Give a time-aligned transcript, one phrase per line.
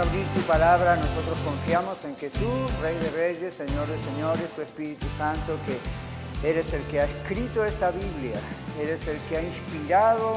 [0.00, 2.48] abrir tu palabra nosotros confiamos en que tú,
[2.80, 7.64] Rey de Reyes, Señor de Señores, tu Espíritu Santo, que eres el que ha escrito
[7.64, 8.38] esta Biblia,
[8.80, 10.34] eres el que ha inspirado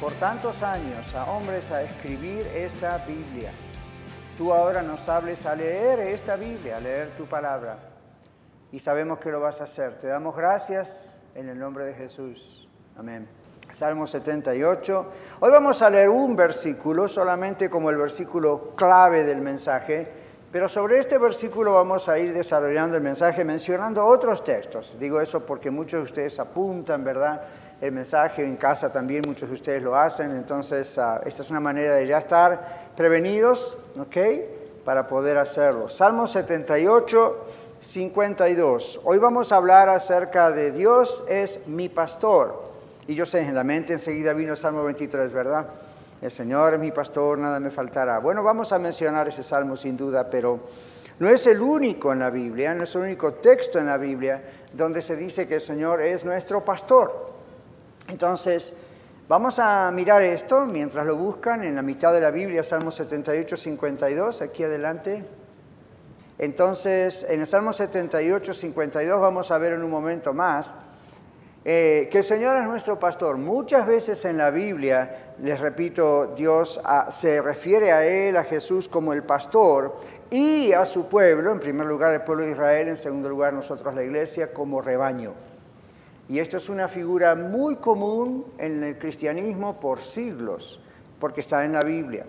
[0.00, 3.50] por tantos años a hombres a escribir esta Biblia.
[4.38, 7.78] Tú ahora nos hables a leer esta Biblia, a leer tu palabra.
[8.72, 9.98] Y sabemos que lo vas a hacer.
[9.98, 12.68] Te damos gracias en el nombre de Jesús.
[12.96, 13.43] Amén.
[13.74, 15.06] Salmo 78.
[15.40, 20.06] Hoy vamos a leer un versículo, solamente como el versículo clave del mensaje,
[20.52, 24.94] pero sobre este versículo vamos a ir desarrollando el mensaje mencionando otros textos.
[24.96, 27.42] Digo eso porque muchos de ustedes apuntan, ¿verdad?
[27.80, 31.60] El mensaje en casa también, muchos de ustedes lo hacen, entonces ah, esta es una
[31.60, 34.16] manera de ya estar prevenidos, ¿ok?
[34.84, 35.88] Para poder hacerlo.
[35.88, 37.44] Salmo 78,
[37.80, 39.00] 52.
[39.02, 42.63] Hoy vamos a hablar acerca de Dios es mi pastor.
[43.06, 45.66] Y yo sé, en la mente enseguida vino el Salmo 23, ¿verdad?
[46.22, 48.18] El Señor es mi pastor, nada me faltará.
[48.18, 50.60] Bueno, vamos a mencionar ese salmo sin duda, pero
[51.18, 54.42] no es el único en la Biblia, no es el único texto en la Biblia
[54.72, 57.34] donde se dice que el Señor es nuestro pastor.
[58.08, 58.78] Entonces,
[59.28, 63.56] vamos a mirar esto mientras lo buscan en la mitad de la Biblia, Salmo 78,
[63.56, 65.24] 52, aquí adelante.
[66.38, 70.74] Entonces, en el Salmo 78, 52 vamos a ver en un momento más
[71.64, 73.38] eh, que el Señor es nuestro pastor.
[73.38, 78.88] Muchas veces en la Biblia, les repito, Dios ah, se refiere a Él, a Jesús,
[78.88, 79.96] como el pastor
[80.30, 83.94] y a su pueblo, en primer lugar el pueblo de Israel, en segundo lugar nosotros
[83.94, 85.32] la iglesia, como rebaño.
[86.28, 90.80] Y esto es una figura muy común en el cristianismo por siglos,
[91.18, 92.26] porque está en la Biblia.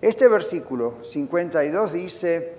[0.00, 2.54] Este versículo 52 dice,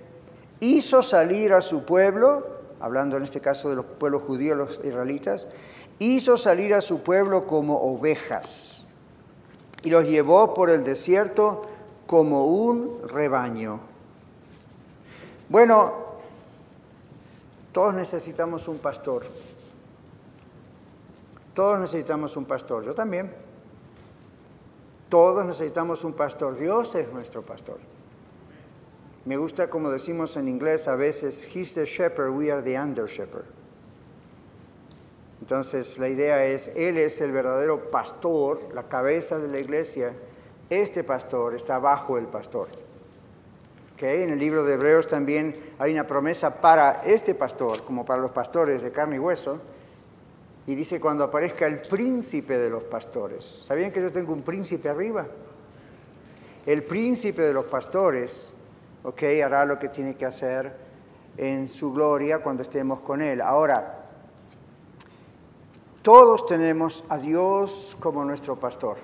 [0.61, 2.52] hizo salir a su pueblo,
[2.83, 5.47] hablando en este caso de los pueblos judíos, los israelitas,
[5.99, 8.83] hizo salir a su pueblo como ovejas
[9.83, 11.61] y los llevó por el desierto
[12.05, 13.79] como un rebaño.
[15.47, 15.93] Bueno,
[17.71, 19.23] todos necesitamos un pastor.
[21.53, 22.83] Todos necesitamos un pastor.
[22.83, 23.33] Yo también.
[25.07, 26.57] Todos necesitamos un pastor.
[26.57, 27.92] Dios es nuestro pastor.
[29.25, 33.07] Me gusta como decimos en inglés a veces, He's the shepherd, we are the under
[33.07, 33.45] shepherd.
[35.39, 40.13] Entonces la idea es, Él es el verdadero pastor, la cabeza de la iglesia.
[40.69, 42.69] Este pastor está bajo el pastor.
[43.95, 44.23] ¿Okay?
[44.23, 48.31] En el libro de Hebreos también hay una promesa para este pastor, como para los
[48.31, 49.59] pastores de carne y hueso.
[50.65, 53.43] Y dice cuando aparezca el príncipe de los pastores.
[53.43, 55.27] ¿Sabían que yo tengo un príncipe arriba?
[56.65, 58.52] El príncipe de los pastores
[59.03, 59.23] ¿ok?
[59.43, 60.75] Hará lo que tiene que hacer
[61.37, 63.41] en su gloria cuando estemos con Él.
[63.41, 63.99] Ahora,
[66.01, 68.97] todos tenemos a Dios como nuestro pastor.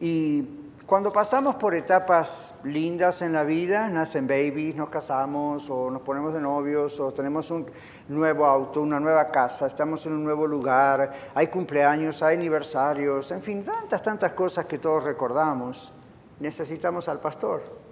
[0.00, 6.02] Y cuando pasamos por etapas lindas en la vida, nacen babies, nos casamos o nos
[6.02, 7.66] ponemos de novios o tenemos un
[8.08, 13.40] nuevo auto, una nueva casa, estamos en un nuevo lugar, hay cumpleaños, hay aniversarios, en
[13.40, 15.92] fin, tantas, tantas cosas que todos recordamos,
[16.40, 17.91] necesitamos al pastor.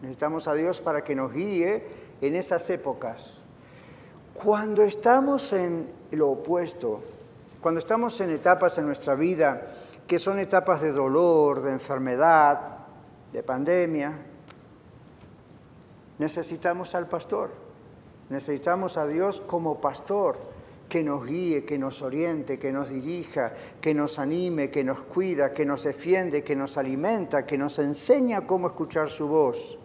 [0.00, 1.84] Necesitamos a Dios para que nos guíe
[2.20, 3.44] en esas épocas.
[4.34, 7.02] Cuando estamos en lo opuesto,
[7.60, 9.66] cuando estamos en etapas en nuestra vida
[10.06, 12.78] que son etapas de dolor, de enfermedad,
[13.32, 14.12] de pandemia,
[16.18, 17.50] necesitamos al pastor,
[18.28, 20.38] necesitamos a Dios como pastor
[20.88, 25.54] que nos guíe, que nos oriente, que nos dirija, que nos anime, que nos cuida,
[25.54, 29.78] que nos defiende, que nos alimenta, que nos enseña cómo escuchar su voz.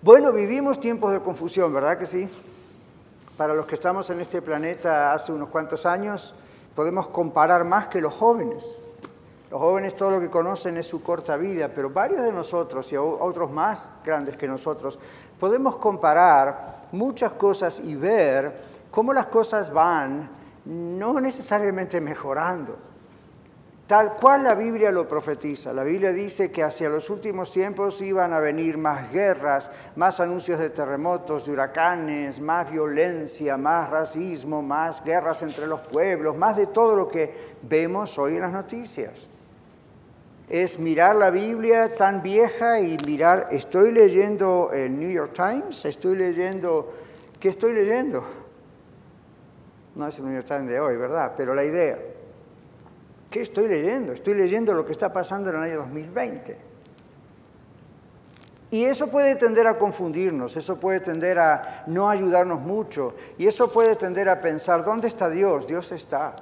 [0.00, 2.28] Bueno, vivimos tiempos de confusión, ¿verdad que sí?
[3.36, 6.36] Para los que estamos en este planeta hace unos cuantos años,
[6.76, 8.80] podemos comparar más que los jóvenes.
[9.50, 12.96] Los jóvenes todo lo que conocen es su corta vida, pero varios de nosotros y
[12.96, 15.00] otros más grandes que nosotros,
[15.40, 18.56] podemos comparar muchas cosas y ver
[18.92, 20.30] cómo las cosas van
[20.64, 22.76] no necesariamente mejorando,
[23.88, 25.72] tal cual la Biblia lo profetiza.
[25.72, 30.60] La Biblia dice que hacia los últimos tiempos iban a venir más guerras, más anuncios
[30.60, 36.68] de terremotos, de huracanes, más violencia, más racismo, más guerras entre los pueblos, más de
[36.68, 39.28] todo lo que vemos hoy en las noticias.
[40.48, 46.14] Es mirar la Biblia tan vieja y mirar, estoy leyendo el New York Times, estoy
[46.14, 46.94] leyendo
[47.40, 48.24] ¿Qué estoy leyendo?
[49.94, 51.34] No es el New York de hoy, ¿verdad?
[51.36, 51.96] Pero la idea.
[53.30, 54.12] ¿Qué estoy leyendo?
[54.12, 56.58] Estoy leyendo lo que está pasando en el año 2020.
[58.70, 63.72] Y eso puede tender a confundirnos, eso puede tender a no ayudarnos mucho, y eso
[63.72, 65.66] puede tender a pensar, ¿dónde está Dios?
[65.66, 66.36] Dios está.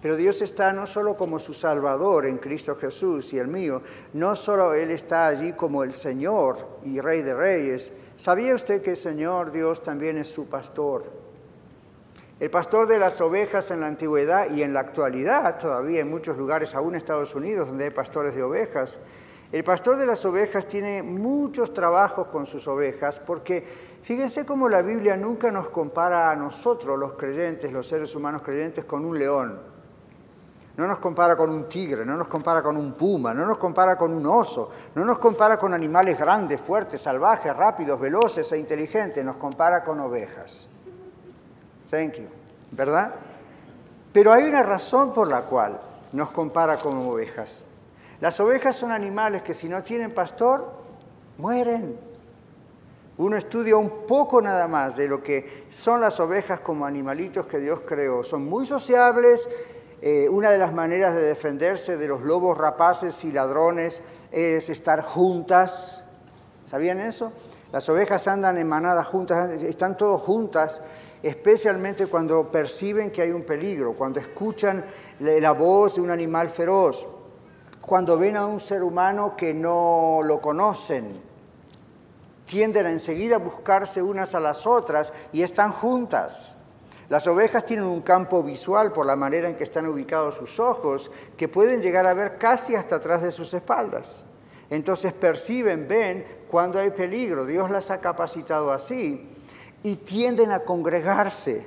[0.00, 3.82] Pero Dios está no solo como su Salvador en Cristo Jesús y el mío,
[4.14, 7.92] no solo Él está allí como el Señor y Rey de Reyes.
[8.16, 11.19] ¿Sabía usted que el Señor Dios también es su pastor?
[12.40, 16.38] El pastor de las ovejas en la antigüedad y en la actualidad, todavía en muchos
[16.38, 18.98] lugares, aún en Estados Unidos, donde hay pastores de ovejas,
[19.52, 23.62] el pastor de las ovejas tiene muchos trabajos con sus ovejas porque
[24.02, 28.86] fíjense cómo la Biblia nunca nos compara a nosotros, los creyentes, los seres humanos creyentes,
[28.86, 29.60] con un león.
[30.78, 33.98] No nos compara con un tigre, no nos compara con un puma, no nos compara
[33.98, 39.22] con un oso, no nos compara con animales grandes, fuertes, salvajes, rápidos, veloces e inteligentes,
[39.22, 40.70] nos compara con ovejas.
[41.90, 42.28] Thank you.
[42.70, 43.14] ¿Verdad?
[44.12, 45.80] Pero hay una razón por la cual
[46.12, 47.64] nos compara con ovejas.
[48.20, 50.70] Las ovejas son animales que si no tienen pastor,
[51.38, 51.96] mueren.
[53.18, 57.58] Uno estudia un poco nada más de lo que son las ovejas como animalitos que
[57.58, 58.24] Dios creó.
[58.24, 59.48] Son muy sociables.
[60.02, 64.02] Eh, una de las maneras de defenderse de los lobos rapaces y ladrones
[64.32, 66.02] es estar juntas.
[66.64, 67.32] ¿Sabían eso?
[67.72, 70.82] Las ovejas andan en manadas juntas, están todas juntas,
[71.22, 74.84] especialmente cuando perciben que hay un peligro, cuando escuchan
[75.20, 77.06] la voz de un animal feroz
[77.80, 81.20] cuando ven a un ser humano que no lo conocen.
[82.44, 86.56] Tienden enseguida a buscarse unas a las otras y están juntas.
[87.08, 91.10] Las ovejas tienen un campo visual por la manera en que están ubicados sus ojos,
[91.36, 94.24] que pueden llegar a ver casi hasta atrás de sus espaldas.
[94.68, 97.44] Entonces perciben, ven cuando hay peligro.
[97.44, 99.28] Dios las ha capacitado así
[99.82, 101.66] y tienden a congregarse.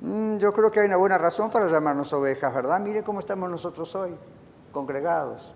[0.00, 2.80] Mm, yo creo que hay una buena razón para llamarnos ovejas, ¿verdad?
[2.80, 4.14] Mire cómo estamos nosotros hoy
[4.72, 5.54] congregados.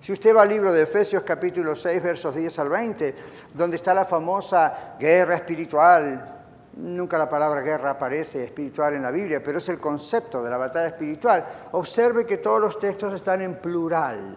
[0.00, 3.14] Si usted va al libro de Efesios capítulo 6, versos 10 al 20,
[3.54, 6.42] donde está la famosa guerra espiritual,
[6.76, 10.56] nunca la palabra guerra aparece espiritual en la Biblia, pero es el concepto de la
[10.56, 14.36] batalla espiritual, observe que todos los textos están en plural.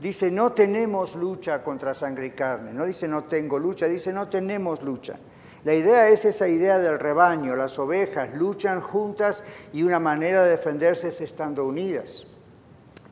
[0.00, 4.28] Dice, no tenemos lucha contra sangre y carne, no dice no tengo lucha, dice no
[4.28, 5.16] tenemos lucha.
[5.64, 10.50] La idea es esa idea del rebaño, las ovejas luchan juntas y una manera de
[10.50, 12.26] defenderse es estando unidas.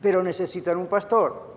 [0.01, 1.53] Pero necesitan un pastor.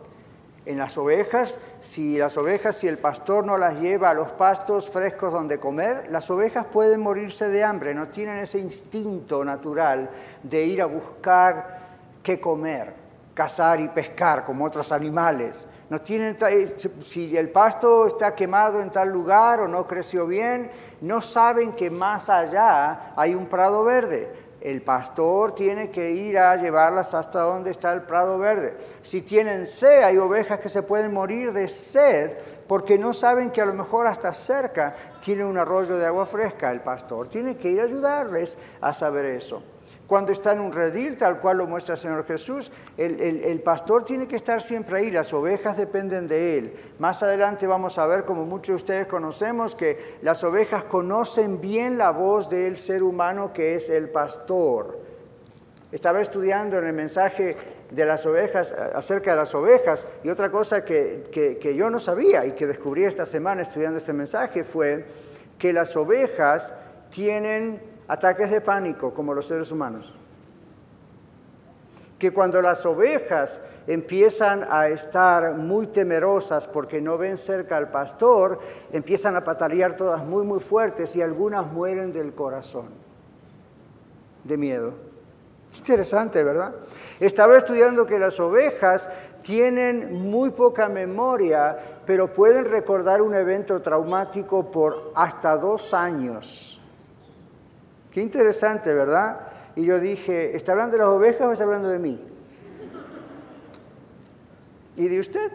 [0.64, 4.88] En las ovejas, si las ovejas, si el pastor no las lleva a los pastos
[4.88, 10.10] frescos donde comer, las ovejas pueden morirse de hambre, no tienen ese instinto natural
[10.42, 11.78] de ir a buscar
[12.22, 12.94] qué comer,
[13.36, 15.68] cazar y pescar como otros animales.
[15.88, 20.72] No tienen, eh, si el pasto está quemado en tal lugar o no creció bien,
[21.02, 26.56] no saben que más allá hay un prado verde el pastor tiene que ir a
[26.56, 28.76] llevarlas hasta donde está el prado verde.
[29.00, 32.36] Si tienen sed, hay ovejas que se pueden morir de sed
[32.66, 36.72] porque no saben que a lo mejor hasta cerca tiene un arroyo de agua fresca.
[36.72, 39.62] El pastor tiene que ir a ayudarles a saber eso.
[40.06, 44.28] Cuando está en un redil, tal cual lo muestra el Señor Jesús, el, pastor tiene
[44.28, 46.76] que estar siempre ahí, las ovejas dependen de él.
[47.00, 51.98] Más adelante vamos a ver, como muchos de ustedes conocemos, que las ovejas conocen bien
[51.98, 55.00] la voz del ser humano que es el pastor.
[55.90, 57.56] Estaba estudiando en el mensaje
[57.90, 62.46] de las ovejas, acerca de las ovejas, y otra cosa que, que yo no sabía
[62.46, 65.04] y que descubrí esta semana estudiando este mensaje fue
[65.58, 66.74] que las ovejas
[67.10, 70.12] tienen ataques de pánico como los seres humanos.
[72.18, 78.58] Que cuando las ovejas empiezan a estar muy temerosas porque no ven cerca al pastor,
[78.92, 82.88] empiezan a patalear todas muy, muy fuertes y algunas mueren del corazón,
[84.44, 84.94] de miedo.
[85.76, 86.74] Interesante, ¿verdad?
[87.20, 89.10] Estaba estudiando que las ovejas
[89.42, 96.75] tienen muy poca memoria, pero pueden recordar un evento traumático por hasta dos años
[98.16, 99.40] Qué interesante, ¿verdad?
[99.74, 102.18] Y yo dije, ¿está hablando de las ovejas o está hablando de mí?
[104.96, 105.52] ¿Y de usted?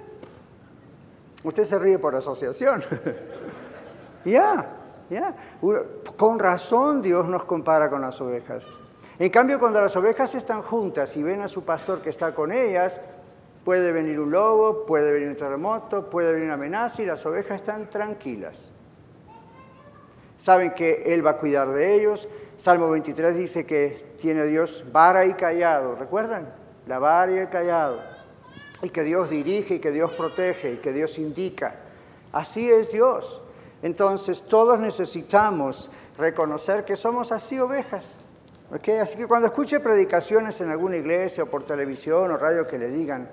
[1.43, 2.83] Usted se ríe por asociación.
[4.25, 4.67] Ya,
[5.09, 5.35] ya.
[6.15, 8.67] Con razón Dios nos compara con las ovejas.
[9.17, 12.51] En cambio, cuando las ovejas están juntas y ven a su pastor que está con
[12.51, 13.01] ellas,
[13.65, 17.55] puede venir un lobo, puede venir un terremoto, puede venir una amenaza y las ovejas
[17.55, 18.71] están tranquilas.
[20.37, 22.27] Saben que Él va a cuidar de ellos,
[22.61, 26.53] Salmo 23 dice que tiene Dios vara y callado, ¿recuerdan?
[26.85, 27.99] La vara y el callado.
[28.83, 31.73] Y que Dios dirige y que Dios protege y que Dios indica.
[32.31, 33.41] Así es Dios.
[33.81, 35.89] Entonces todos necesitamos
[36.19, 38.19] reconocer que somos así ovejas.
[39.01, 42.89] Así que cuando escuche predicaciones en alguna iglesia o por televisión o radio que le
[42.89, 43.27] digan,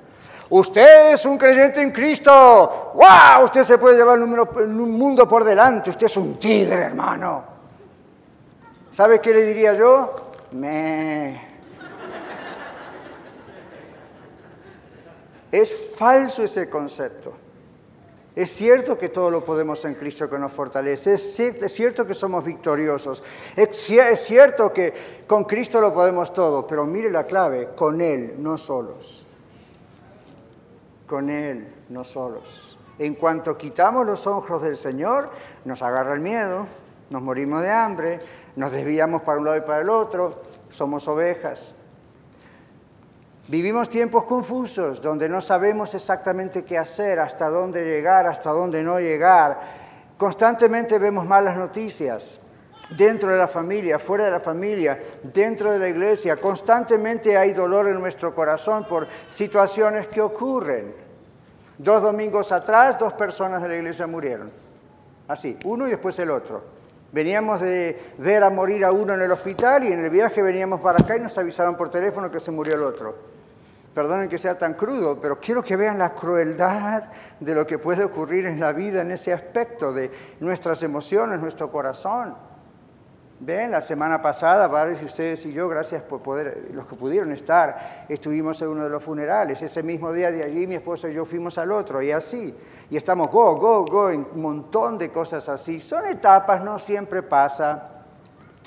[0.49, 3.45] usted es un creyente en Cristo, ¡wow!
[3.45, 7.48] Usted se puede llevar el mundo por delante, usted es un tigre, hermano.
[8.91, 10.15] ¿Sabe qué le diría yo?
[10.53, 11.49] Me.
[15.51, 17.35] Es falso ese concepto.
[18.39, 22.45] Es cierto que todo lo podemos en Cristo que nos fortalece, es cierto que somos
[22.45, 23.25] victoriosos,
[23.57, 24.95] es cierto que
[25.27, 29.27] con Cristo lo podemos todo, pero mire la clave, con Él, no solos.
[31.09, 32.79] Con Él, no solos.
[33.01, 35.31] En cuanto quitamos los ojos del Señor,
[35.65, 36.67] nos agarra el miedo,
[37.11, 38.21] nos morimos de hambre,
[38.59, 41.77] nos desviamos para un lado y para el otro, somos ovejas.
[43.47, 48.99] Vivimos tiempos confusos donde no sabemos exactamente qué hacer, hasta dónde llegar, hasta dónde no
[48.99, 49.61] llegar.
[50.17, 52.41] Constantemente vemos malas noticias
[52.91, 56.35] dentro de la familia, fuera de la familia, dentro de la iglesia.
[56.37, 60.93] Constantemente hay dolor en nuestro corazón por situaciones que ocurren.
[61.79, 64.51] Dos domingos atrás, dos personas de la iglesia murieron.
[65.29, 66.78] Así, uno y después el otro.
[67.13, 70.81] Veníamos de ver a morir a uno en el hospital y en el viaje veníamos
[70.81, 73.39] para acá y nos avisaron por teléfono que se murió el otro
[73.99, 77.11] perdonen que sea tan crudo, pero quiero que vean la crueldad
[77.41, 81.73] de lo que puede ocurrir en la vida en ese aspecto de nuestras emociones, nuestro
[81.73, 82.37] corazón.
[83.41, 87.31] Ven, la semana pasada, varios de ustedes y yo, gracias por poder, los que pudieron
[87.31, 89.63] estar, estuvimos en uno de los funerales.
[89.63, 92.53] Ese mismo día de allí, mi esposo y yo fuimos al otro, y así.
[92.91, 95.79] Y estamos go, go, go, en un montón de cosas así.
[95.79, 97.91] Son etapas, no siempre pasa.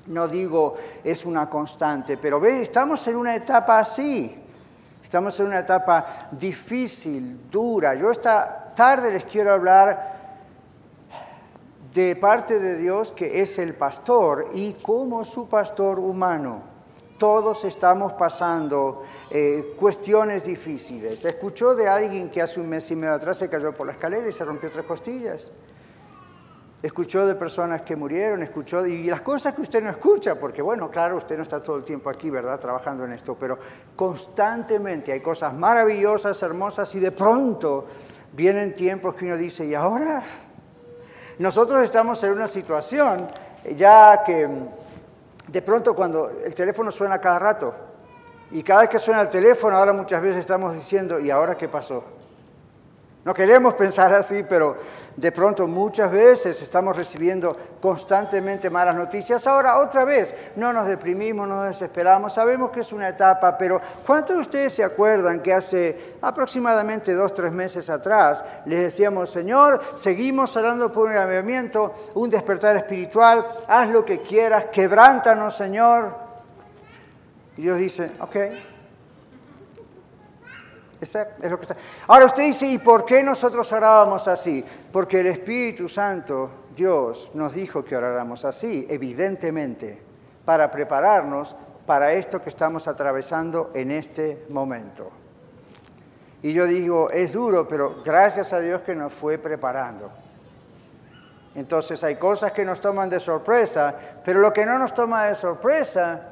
[0.07, 4.41] No digo es una constante, pero ve, estamos en una etapa así.
[5.03, 7.93] Estamos en una etapa difícil, dura.
[7.95, 10.10] Yo esta tarde les quiero hablar
[11.93, 16.63] de parte de Dios que es el pastor y como su pastor humano.
[17.17, 21.23] Todos estamos pasando eh, cuestiones difíciles.
[21.23, 24.27] Escuchó de alguien que hace un mes y medio atrás se cayó por la escalera
[24.27, 25.51] y se rompió tres costillas
[26.81, 30.89] escuchó de personas que murieron, escuchó y las cosas que usted no escucha, porque bueno,
[30.89, 33.59] claro, usted no está todo el tiempo aquí, ¿verdad?, trabajando en esto, pero
[33.95, 37.85] constantemente hay cosas maravillosas, hermosas y de pronto
[38.33, 40.23] vienen tiempos que uno dice, ¿y ahora?
[41.41, 43.27] Nosotros estamos en una situación
[43.75, 44.47] ya que
[45.47, 47.73] de pronto cuando el teléfono suena cada rato
[48.51, 51.67] y cada vez que suena el teléfono, ahora muchas veces estamos diciendo, ¿y ahora qué
[51.67, 52.03] pasó?
[53.23, 54.75] No queremos pensar así, pero
[55.15, 59.45] de pronto muchas veces estamos recibiendo constantemente malas noticias.
[59.45, 63.79] Ahora, otra vez, no nos deprimimos, no nos desesperamos, sabemos que es una etapa, pero
[64.07, 69.81] ¿cuántos de ustedes se acuerdan que hace aproximadamente dos, tres meses atrás les decíamos, Señor,
[69.93, 76.15] seguimos orando por un avivamiento, un despertar espiritual, haz lo que quieras, quebrántanos, Señor?
[77.55, 78.35] Y Dios dice, ok,
[82.07, 84.63] Ahora usted dice, ¿y por qué nosotros orábamos así?
[84.91, 89.99] Porque el Espíritu Santo, Dios, nos dijo que oráramos así, evidentemente,
[90.45, 91.55] para prepararnos
[91.87, 95.11] para esto que estamos atravesando en este momento.
[96.43, 100.11] Y yo digo, es duro, pero gracias a Dios que nos fue preparando.
[101.55, 103.93] Entonces hay cosas que nos toman de sorpresa,
[104.23, 106.29] pero lo que no nos toma de sorpresa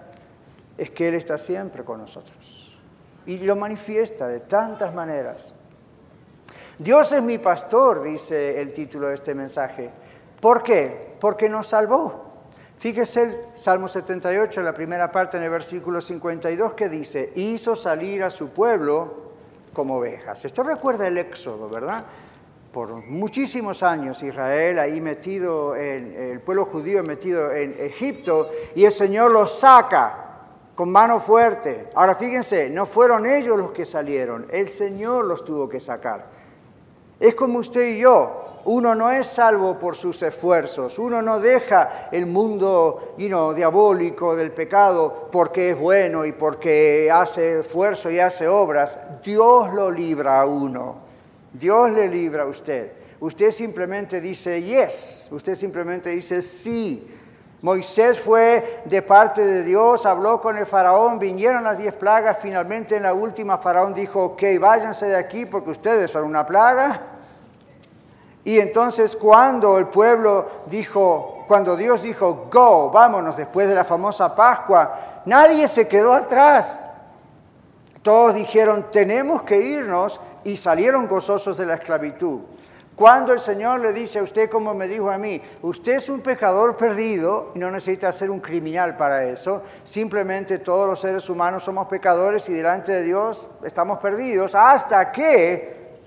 [0.78, 2.69] es que Él está siempre con nosotros
[3.30, 5.54] y lo manifiesta de tantas maneras.
[6.80, 9.92] Dios es mi pastor, dice el título de este mensaje.
[10.42, 11.16] ¿Por qué?
[11.20, 12.26] Porque nos salvó.
[12.80, 18.24] Fíjese el Salmo 78, la primera parte en el versículo 52 que dice, hizo salir
[18.24, 19.30] a su pueblo
[19.74, 20.44] como ovejas.
[20.46, 22.06] Esto recuerda el Éxodo, ¿verdad?
[22.72, 28.92] Por muchísimos años Israel ahí metido, en, el pueblo judío metido en Egipto y el
[28.92, 30.29] Señor los saca
[30.80, 31.90] con mano fuerte.
[31.94, 36.28] Ahora fíjense, no fueron ellos los que salieron, el Señor los tuvo que sacar.
[37.20, 42.08] Es como usted y yo, uno no es salvo por sus esfuerzos, uno no deja
[42.14, 48.98] el mundo diabólico del pecado porque es bueno y porque hace esfuerzo y hace obras.
[49.22, 50.96] Dios lo libra a uno,
[51.52, 52.94] Dios le libra a usted.
[53.20, 57.19] Usted simplemente dice yes, usted simplemente dice sí.
[57.62, 62.96] Moisés fue de parte de Dios, habló con el faraón, vinieron las diez plagas, finalmente
[62.96, 67.02] en la última faraón dijo, ok, váyanse de aquí porque ustedes son una plaga.
[68.46, 74.34] Y entonces cuando el pueblo dijo, cuando Dios dijo, go, vámonos, después de la famosa
[74.34, 76.82] Pascua, nadie se quedó atrás.
[78.02, 82.40] Todos dijeron, tenemos que irnos y salieron gozosos de la esclavitud.
[83.00, 86.20] Cuando el Señor le dice a usted, como me dijo a mí, usted es un
[86.20, 91.64] pecador perdido y no necesita ser un criminal para eso, simplemente todos los seres humanos
[91.64, 95.98] somos pecadores y delante de Dios estamos perdidos hasta que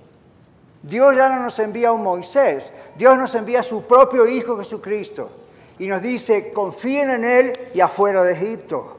[0.82, 4.58] Dios ya no nos envía a un Moisés, Dios nos envía a su propio Hijo
[4.58, 5.30] Jesucristo
[5.78, 8.99] y nos dice, confíen en Él y afuera de Egipto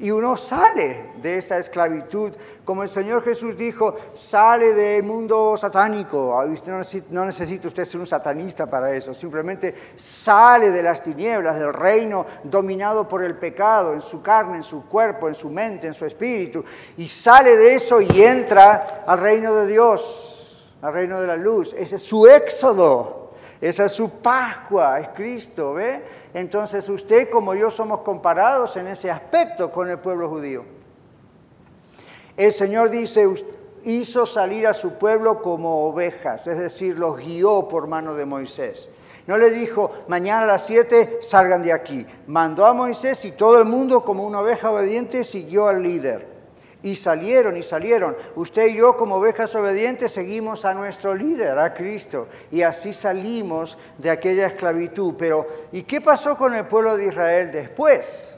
[0.00, 2.32] y uno sale de esa esclavitud.
[2.64, 6.42] Como el Señor Jesús dijo, sale del mundo satánico.
[6.50, 6.72] Usted
[7.10, 9.12] no necesita, usted ser un satanista para eso.
[9.12, 14.62] Simplemente sale de las tinieblas, del reino dominado por el pecado, en su carne, en
[14.62, 16.64] su cuerpo, en su mente, en su espíritu.
[16.96, 21.74] Y sale de eso y entra al reino de Dios, al reino de la luz.
[21.74, 23.19] Ese es su éxodo.
[23.60, 26.02] Esa es su Pascua, es Cristo, ¿ve?
[26.32, 30.64] Entonces usted como yo somos comparados en ese aspecto con el pueblo judío.
[32.36, 33.28] El Señor dice,
[33.84, 38.88] hizo salir a su pueblo como ovejas, es decir, los guió por mano de Moisés.
[39.26, 42.06] No le dijo, mañana a las siete salgan de aquí.
[42.26, 46.39] Mandó a Moisés y todo el mundo como una oveja obediente siguió al líder.
[46.82, 48.16] Y salieron y salieron.
[48.36, 52.28] Usted y yo como ovejas obedientes seguimos a nuestro líder, a Cristo.
[52.50, 55.14] Y así salimos de aquella esclavitud.
[55.18, 58.36] Pero ¿y qué pasó con el pueblo de Israel después?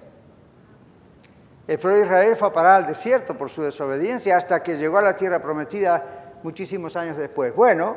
[1.68, 4.98] El pueblo de Israel fue a parar al desierto por su desobediencia hasta que llegó
[4.98, 7.54] a la tierra prometida muchísimos años después.
[7.54, 7.96] Bueno,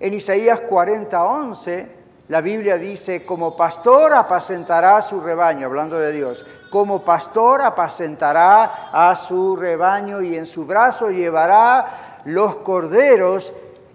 [0.00, 1.99] en Isaías 40, 11
[2.30, 9.16] la Biblia dice, como pastor apacentará su rebaño, hablando de Dios, como pastor apacentará a
[9.16, 13.52] su rebaño y en su brazo llevará los corderos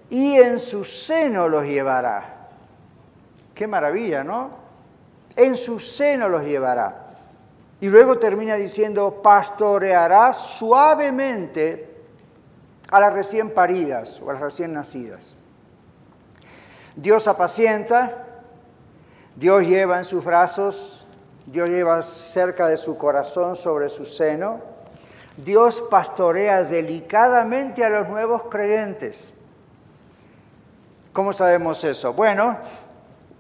[0.10, 2.50] y en su seno los llevará.
[3.54, 4.50] Qué maravilla, ¿no?
[5.38, 7.06] En su seno los llevará.
[7.80, 11.96] Y luego termina diciendo, pastoreará suavemente
[12.92, 15.38] a las recién paridas o a las recién nacidas.
[16.98, 18.24] Dios apacienta,
[19.36, 21.06] Dios lleva en sus brazos,
[21.45, 24.62] Dios lleva cerca de su corazón, sobre su seno.
[25.38, 29.34] Dios pastorea delicadamente a los nuevos creyentes.
[31.12, 32.13] ¿Cómo sabemos eso?
[32.13, 32.58] Bueno,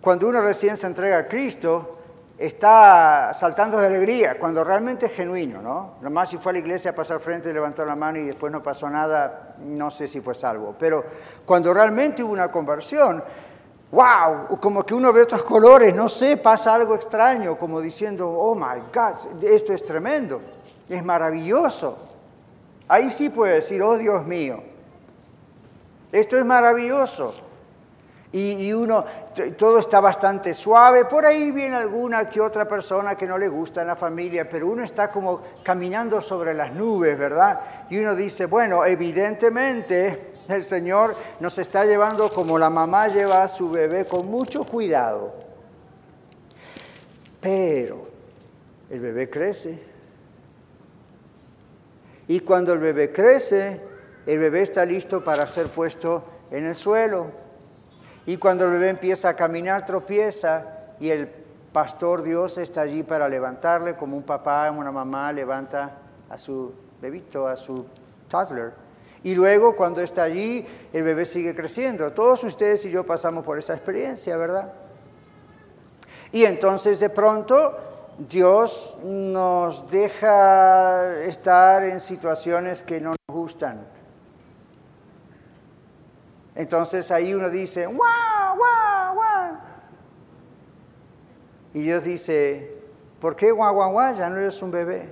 [0.01, 1.97] cuando uno recién se entrega a Cristo,
[2.37, 5.95] está saltando de alegría, cuando realmente es genuino, ¿no?
[6.01, 8.61] Nomás si fue a la iglesia a pasar frente, levantó la mano y después no
[8.61, 10.75] pasó nada, no sé si fue salvo.
[10.77, 11.05] Pero
[11.45, 13.23] cuando realmente hubo una conversión,
[13.95, 18.53] wow, como que uno ve otros colores, no sé, pasa algo extraño, como diciendo, oh
[18.53, 20.41] my God, esto es tremendo,
[20.89, 21.97] es maravilloso.
[22.89, 24.61] Ahí sí puede decir, oh Dios mío,
[26.11, 27.33] esto es maravilloso.
[28.33, 29.05] Y, uno,
[29.57, 33.79] todo está bastante suave, por ahí viene alguna que otra persona que no le gusta
[33.79, 37.61] en la familia, pero uno está como caminando sobre las nubes, ¿verdad?
[37.89, 43.47] Y uno dice, bueno, evidentemente el Señor nos está llevando como la mamá lleva a
[43.47, 45.33] su bebé con mucho cuidado.
[47.41, 48.07] Pero
[48.89, 49.79] el bebé crece.
[52.27, 53.81] Y cuando el bebé crece,
[54.25, 57.27] el bebé está listo para ser puesto en el suelo.
[58.25, 60.65] Y cuando el bebé empieza a caminar, tropieza
[60.99, 61.27] y el
[61.71, 65.97] pastor Dios está allí para levantarle, como un papá una mamá levanta
[66.29, 67.85] a su bebito, a su
[68.27, 68.84] toddler.
[69.25, 72.13] Y luego cuando está allí, el bebé sigue creciendo.
[72.13, 74.71] Todos ustedes y yo pasamos por esa experiencia, ¿verdad?
[76.31, 77.75] Y entonces de pronto
[78.19, 83.87] Dios nos deja estar en situaciones que no nos gustan.
[86.53, 89.57] Entonces ahí uno dice, ¡guau, guau, guau!
[91.73, 92.77] Y Dios dice,
[93.19, 94.15] ¿por qué guau, guau, guau?
[94.15, 95.11] Ya no eres un bebé.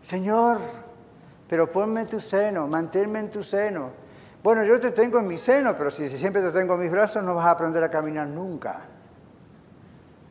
[0.00, 0.83] Señor,
[1.54, 3.92] pero ponme en tu seno, manténme en tu seno.
[4.42, 7.22] Bueno, yo te tengo en mi seno, pero si siempre te tengo en mis brazos
[7.22, 8.86] no vas a aprender a caminar nunca.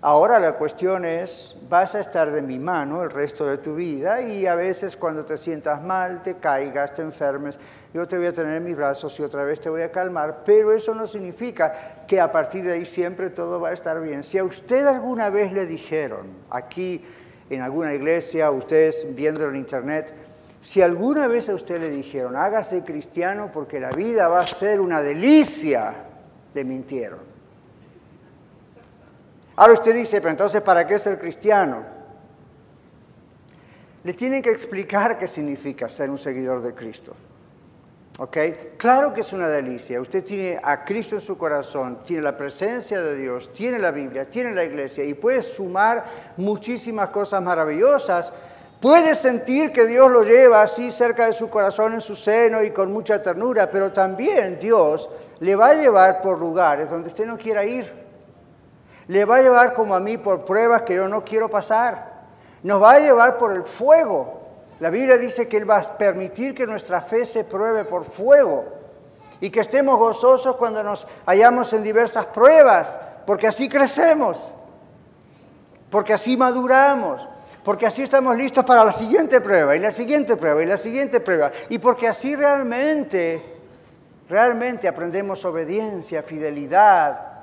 [0.01, 4.19] Ahora la cuestión es, vas a estar de mi mano el resto de tu vida
[4.19, 7.57] y a veces cuando te sientas mal, te caigas, te enfermes,
[7.93, 10.41] yo te voy a tener en mis brazos y otra vez te voy a calmar,
[10.43, 14.23] pero eso no significa que a partir de ahí siempre todo va a estar bien.
[14.23, 17.05] Si a usted alguna vez le dijeron, aquí
[17.49, 20.13] en alguna iglesia, ustedes viéndolo en internet,
[20.63, 24.79] si alguna vez a usted le dijeron, hágase cristiano porque la vida va a ser
[24.79, 25.93] una delicia,
[26.53, 27.19] le mintieron.
[29.57, 31.83] Ahora usted dice, pero entonces, ¿para qué ser cristiano?
[34.05, 37.13] Le tienen que explicar qué significa ser un seguidor de Cristo.
[38.19, 38.37] ¿Ok?
[38.77, 39.99] Claro que es una delicia.
[39.99, 44.29] Usted tiene a Cristo en su corazón, tiene la presencia de Dios, tiene la Biblia,
[44.29, 46.05] tiene la iglesia y puede sumar
[46.37, 48.33] muchísimas cosas maravillosas
[48.83, 52.71] Puede sentir que Dios lo lleva así cerca de su corazón, en su seno y
[52.71, 57.37] con mucha ternura, pero también Dios le va a llevar por lugares donde usted no
[57.37, 57.89] quiera ir.
[59.07, 62.25] Le va a llevar como a mí por pruebas que yo no quiero pasar.
[62.63, 64.41] Nos va a llevar por el fuego.
[64.81, 68.65] La Biblia dice que Él va a permitir que nuestra fe se pruebe por fuego
[69.39, 74.51] y que estemos gozosos cuando nos hallamos en diversas pruebas, porque así crecemos,
[75.89, 77.29] porque así maduramos,
[77.63, 81.21] porque así estamos listos para la siguiente prueba y la siguiente prueba y la siguiente
[81.21, 81.51] prueba.
[81.69, 83.41] Y porque así realmente,
[84.29, 87.33] realmente aprendemos obediencia, fidelidad.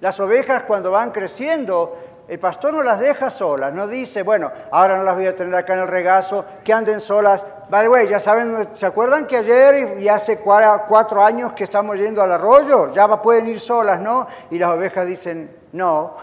[0.00, 4.96] Las ovejas cuando van creciendo, el pastor no las deja solas, no dice, bueno, ahora
[4.96, 7.46] no las voy a tener acá en el regazo, que anden solas.
[7.68, 11.96] By the way, ya saben, ¿se acuerdan que ayer y hace cuatro años que estamos
[11.96, 12.92] yendo al arroyo?
[12.92, 14.26] Ya pueden ir solas, ¿no?
[14.50, 16.14] Y las ovejas dicen, no,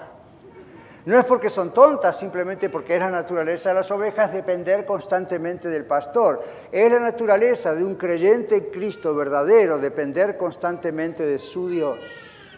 [1.06, 5.70] no es porque son tontas, simplemente porque es la naturaleza de las ovejas depender constantemente
[5.70, 6.42] del pastor.
[6.72, 12.56] Es la naturaleza de un creyente en Cristo verdadero depender constantemente de su Dios.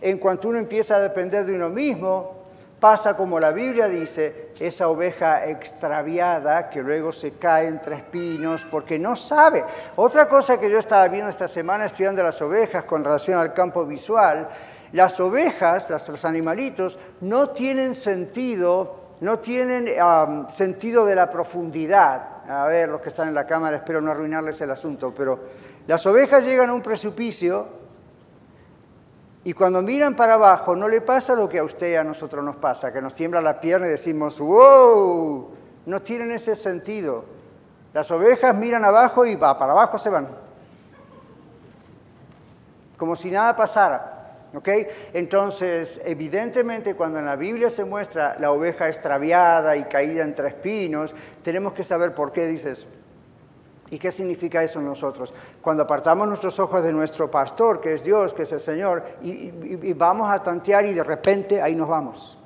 [0.00, 2.42] En cuanto uno empieza a depender de uno mismo,
[2.80, 8.98] pasa como la Biblia dice, esa oveja extraviada que luego se cae entre espinos porque
[8.98, 9.64] no sabe.
[9.94, 13.86] Otra cosa que yo estaba viendo esta semana estudiando las ovejas con relación al campo
[13.86, 14.48] visual,
[14.92, 19.88] las ovejas, los animalitos, no tienen sentido, no tienen
[20.48, 22.48] sentido de la profundidad.
[22.48, 25.40] A ver, los que están en la cámara, espero no arruinarles el asunto, pero
[25.86, 27.68] las ovejas llegan a un precipicio
[29.44, 32.44] y cuando miran para abajo no le pasa lo que a usted y a nosotros
[32.44, 35.50] nos pasa, que nos tiembla la pierna y decimos, wow,
[35.86, 37.24] no tienen ese sentido.
[37.92, 40.28] Las ovejas miran abajo y va, para abajo se van.
[42.96, 44.11] Como si nada pasara.
[45.14, 51.14] Entonces, evidentemente, cuando en la Biblia se muestra la oveja extraviada y caída entre espinos,
[51.42, 52.86] tenemos que saber por qué dice eso.
[53.90, 55.34] ¿Y qué significa eso en nosotros?
[55.60, 59.92] Cuando apartamos nuestros ojos de nuestro pastor, que es Dios, que es el Señor, y,
[59.92, 62.38] vamos a tantear y de repente ahí nos vamos.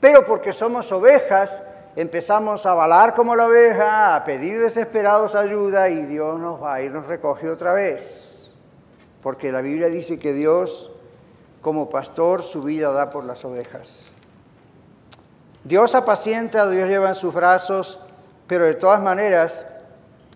[0.00, 1.62] Pero porque somos ovejas,
[1.94, 6.82] empezamos a balar como la oveja, a pedir desesperados ayuda y Dios nos va a
[6.82, 8.35] ir, nos recoge otra vez
[9.26, 10.92] porque la Biblia dice que Dios,
[11.60, 14.12] como pastor, su vida da por las ovejas.
[15.64, 17.98] Dios apacienta, Dios lleva en sus brazos,
[18.46, 19.66] pero de todas maneras,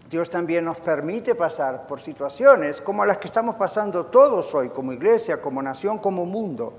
[0.08, 4.92] Dios también nos permite pasar por situaciones como las que estamos pasando todos hoy, como
[4.92, 6.74] iglesia, como nación, como mundo,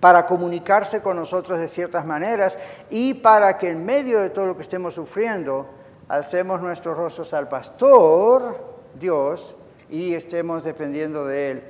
[0.00, 2.58] para comunicarse con nosotros de ciertas maneras
[2.90, 5.64] y para que en medio de todo lo que estemos sufriendo,
[6.08, 8.54] alcemos nuestros rostros al pastor,
[9.00, 9.56] Dios,
[9.94, 11.62] y estemos dependiendo de Él.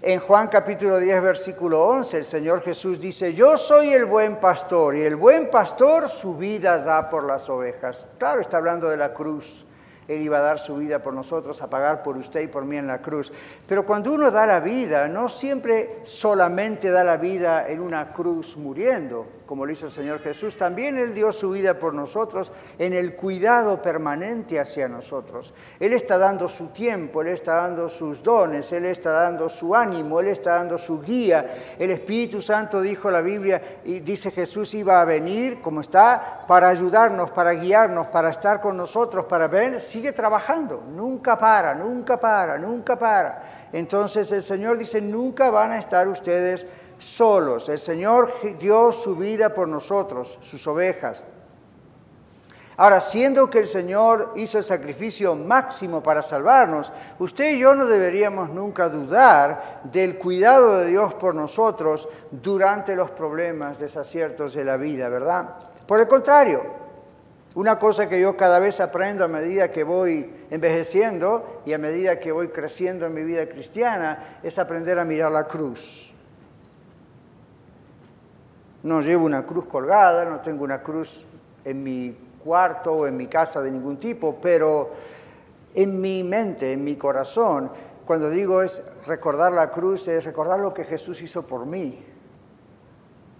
[0.00, 4.96] En Juan capítulo 10, versículo 11, el Señor Jesús dice, yo soy el buen pastor
[4.96, 8.08] y el buen pastor su vida da por las ovejas.
[8.16, 9.66] Claro, está hablando de la cruz.
[10.06, 12.78] Él iba a dar su vida por nosotros, a pagar por usted y por mí
[12.78, 13.30] en la cruz.
[13.66, 18.56] Pero cuando uno da la vida, no siempre solamente da la vida en una cruz
[18.56, 22.92] muriendo como lo hizo el Señor Jesús, también Él dio su vida por nosotros en
[22.92, 25.54] el cuidado permanente hacia nosotros.
[25.80, 30.20] Él está dando su tiempo, Él está dando sus dones, Él está dando su ánimo,
[30.20, 31.76] Él está dando su guía.
[31.78, 36.68] El Espíritu Santo dijo la Biblia y dice Jesús iba a venir como está para
[36.68, 42.58] ayudarnos, para guiarnos, para estar con nosotros, para ver, sigue trabajando, nunca para, nunca para,
[42.58, 43.68] nunca para.
[43.72, 46.66] Entonces el Señor dice, nunca van a estar ustedes
[46.98, 47.68] solos.
[47.68, 51.24] El Señor dio su vida por nosotros, sus ovejas.
[52.76, 57.86] Ahora, siendo que el Señor hizo el sacrificio máximo para salvarnos, usted y yo no
[57.86, 64.76] deberíamos nunca dudar del cuidado de Dios por nosotros durante los problemas, desaciertos de la
[64.76, 65.56] vida, ¿verdad?
[65.88, 66.62] Por el contrario,
[67.56, 72.20] una cosa que yo cada vez aprendo a medida que voy envejeciendo y a medida
[72.20, 76.14] que voy creciendo en mi vida cristiana es aprender a mirar la cruz.
[78.82, 81.24] No llevo una cruz colgada, no tengo una cruz
[81.64, 84.90] en mi cuarto o en mi casa de ningún tipo, pero
[85.74, 87.70] en mi mente, en mi corazón,
[88.06, 92.02] cuando digo es recordar la cruz, es recordar lo que Jesús hizo por mí.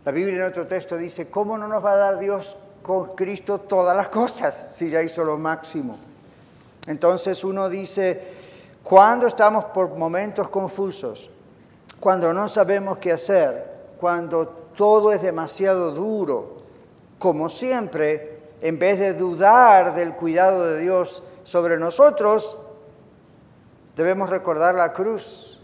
[0.05, 3.61] La Biblia en otro texto dice, ¿cómo no nos va a dar Dios con Cristo
[3.61, 5.98] todas las cosas si ya hizo lo máximo?
[6.87, 8.20] Entonces uno dice,
[8.83, 11.31] cuando estamos por momentos confusos,
[12.01, 16.59] cuando no sabemos qué hacer, cuando todo es demasiado duro.
[17.19, 22.57] Como siempre, en vez de dudar del cuidado de Dios sobre nosotros,
[23.97, 25.61] debemos recordar la cruz,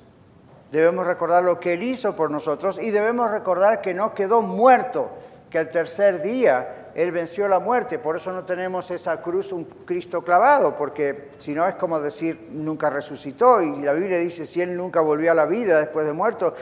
[0.72, 5.10] debemos recordar lo que Él hizo por nosotros y debemos recordar que no quedó muerto,
[5.48, 9.62] que el tercer día Él venció la muerte, por eso no tenemos esa cruz, un
[9.84, 14.60] Cristo clavado, porque si no es como decir nunca resucitó y la Biblia dice si
[14.60, 16.52] Él nunca volvió a la vida después de muerto,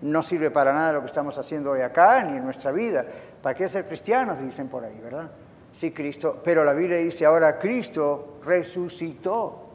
[0.00, 3.04] no sirve para nada lo que estamos haciendo hoy acá ni en nuestra vida.
[3.42, 4.40] ¿Para qué ser cristianos?
[4.40, 5.30] Dicen por ahí, ¿verdad?
[5.72, 9.66] Sí, Cristo, pero la Biblia dice ahora Cristo resucitó,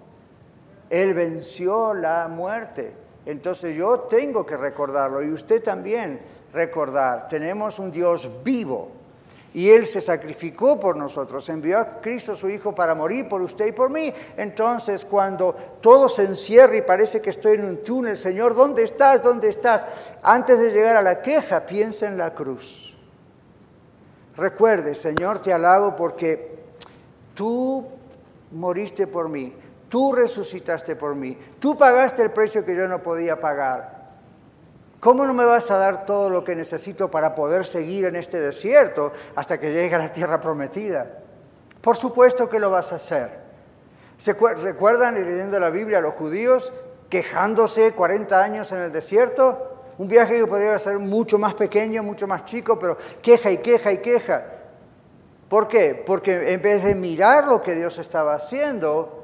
[0.90, 2.94] Él venció la muerte.
[3.26, 6.20] Entonces yo tengo que recordarlo y usted también
[6.52, 9.03] recordar, tenemos un Dios vivo
[9.54, 13.68] y Él se sacrificó por nosotros, envió a Cristo su Hijo para morir por usted
[13.68, 14.12] y por mí.
[14.36, 19.22] Entonces, cuando todo se encierra y parece que estoy en un túnel, Señor, ¿dónde estás?
[19.22, 19.86] ¿Dónde estás?
[20.24, 22.98] Antes de llegar a la queja, piensa en la cruz.
[24.36, 26.58] Recuerde, Señor, te alabo porque
[27.36, 27.86] tú
[28.52, 29.54] moriste por mí,
[29.88, 34.03] tú resucitaste por mí, tú pagaste el precio que yo no podía pagar.
[35.04, 38.40] ¿Cómo no me vas a dar todo lo que necesito para poder seguir en este
[38.40, 41.20] desierto hasta que llegue a la tierra prometida?
[41.82, 43.30] Por supuesto que lo vas a hacer.
[44.18, 46.72] ¿Se recuerdan leyendo la Biblia a los judíos
[47.10, 49.82] quejándose 40 años en el desierto?
[49.98, 53.92] Un viaje que podría ser mucho más pequeño, mucho más chico, pero queja y queja
[53.92, 54.46] y queja.
[55.50, 56.02] ¿Por qué?
[56.06, 59.23] Porque en vez de mirar lo que Dios estaba haciendo,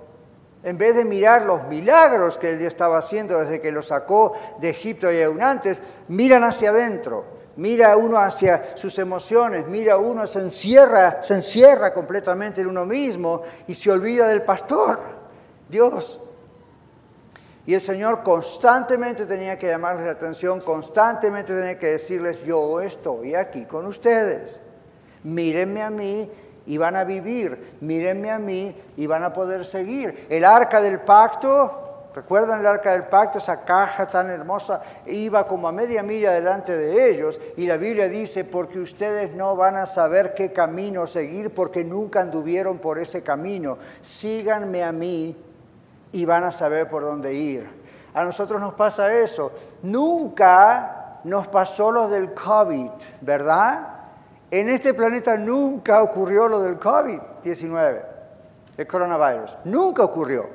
[0.64, 4.70] en vez de mirar los milagros que él estaba haciendo desde que lo sacó de
[4.70, 7.40] Egipto y aún antes, miran hacia adentro.
[7.56, 13.42] Mira uno hacia sus emociones, mira uno, se encierra, se encierra completamente en uno mismo
[13.68, 15.00] y se olvida del pastor,
[15.68, 16.22] Dios.
[17.66, 23.36] Y el Señor constantemente tenía que llamarles la atención, constantemente tenía que decirles, yo estoy
[23.36, 24.62] aquí con ustedes.
[25.24, 26.32] Mírenme a mí
[26.70, 27.78] y van a vivir.
[27.82, 30.28] Mírenme a mí y van a poder seguir.
[30.30, 33.40] El arca del pacto, ¿recuerdan el arca del pacto?
[33.40, 38.08] Esa caja tan hermosa iba como a media milla delante de ellos y la Biblia
[38.08, 43.24] dice, porque ustedes no van a saber qué camino seguir porque nunca anduvieron por ese
[43.24, 43.80] camino.
[44.04, 45.36] Síganme a mí
[46.12, 47.68] y van a saber por dónde ir.
[48.14, 49.50] A nosotros nos pasa eso.
[49.82, 53.99] Nunca nos pasó lo del COVID, ¿verdad?
[54.52, 58.02] En este planeta nunca ocurrió lo del COVID-19,
[58.78, 59.58] el coronavirus.
[59.66, 60.50] Nunca ocurrió.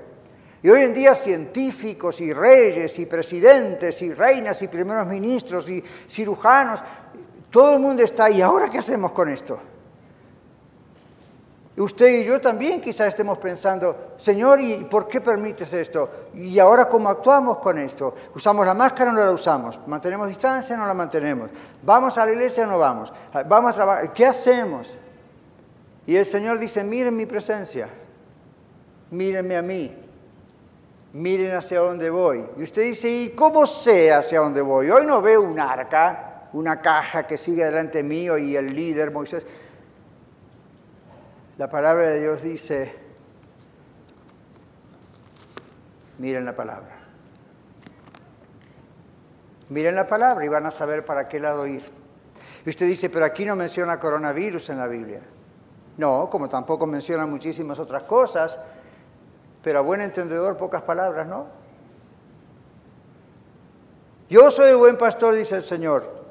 [0.63, 5.85] Y hoy en día científicos y reyes y presidentes y reinas y primeros ministros y
[6.09, 6.83] cirujanos,
[7.51, 9.61] todo el mundo está, ¿y ahora qué hacemos con esto?
[11.77, 16.29] Usted y yo también quizás estemos pensando, Señor, ¿y por qué permites esto?
[16.35, 18.15] ¿Y ahora cómo actuamos con esto?
[18.33, 19.81] ¿Usamos la máscara o no la usamos?
[19.89, 21.51] ¿Mantenemos distancia o no la mantenemos?
[21.83, 23.13] ¿Vamos a la iglesia o no vamos?
[23.47, 24.13] ¿Vamos a trabajar?
[24.13, 24.97] ¿Qué hacemos?
[26.07, 27.89] Y el Señor dice, miren mi presencia,
[29.11, 29.97] mírenme a mí,
[31.13, 32.45] miren hacia dónde voy.
[32.57, 34.91] Y usted dice, ¿y cómo sé hacia dónde voy?
[34.91, 39.45] Hoy no veo un arca, una caja que sigue delante mío y el líder Moisés.
[41.57, 42.93] La palabra de Dios dice,
[46.19, 46.97] miren la palabra.
[49.69, 51.83] Miren la palabra y van a saber para qué lado ir.
[52.67, 55.21] Y usted dice, pero aquí no menciona coronavirus en la Biblia.
[55.97, 58.59] No, como tampoco menciona muchísimas otras cosas,
[59.63, 61.47] pero a buen entendedor pocas palabras, ¿no?
[64.29, 66.24] Yo soy el buen pastor, dice el Señor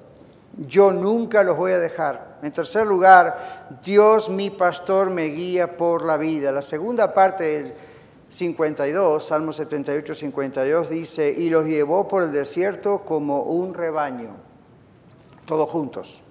[0.57, 2.37] yo nunca los voy a dejar.
[2.41, 6.51] En tercer lugar, Dios mi pastor me guía por la vida.
[6.51, 7.73] La segunda parte del
[8.29, 14.31] 52, Salmo 78, 52 dice, y los llevó por el desierto como un rebaño,
[15.45, 16.23] todos juntos.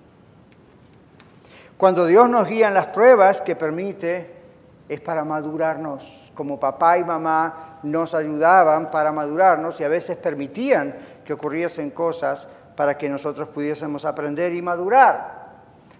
[1.77, 4.43] Cuando Dios nos guía en las pruebas que permite,
[4.89, 6.33] es para madurarnos.
[6.35, 12.47] Como papá y mamá nos ayudaban para madurarnos y a veces permitían que ocurriesen cosas
[12.83, 15.53] para que nosotros pudiésemos aprender y madurar.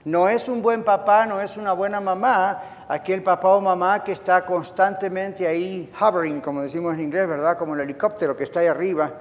[0.05, 4.11] No es un buen papá, no es una buena mamá, aquel papá o mamá que
[4.11, 7.57] está constantemente ahí hovering, como decimos en inglés, ¿verdad?
[7.57, 9.13] Como el helicóptero que está ahí arriba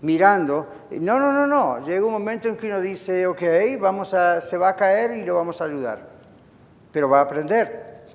[0.00, 0.66] mirando.
[0.92, 1.84] No, no, no, no.
[1.84, 3.42] Llega un momento en que uno dice, ok,
[3.78, 6.00] vamos a, se va a caer y lo vamos a ayudar,
[6.90, 8.06] pero va a aprender.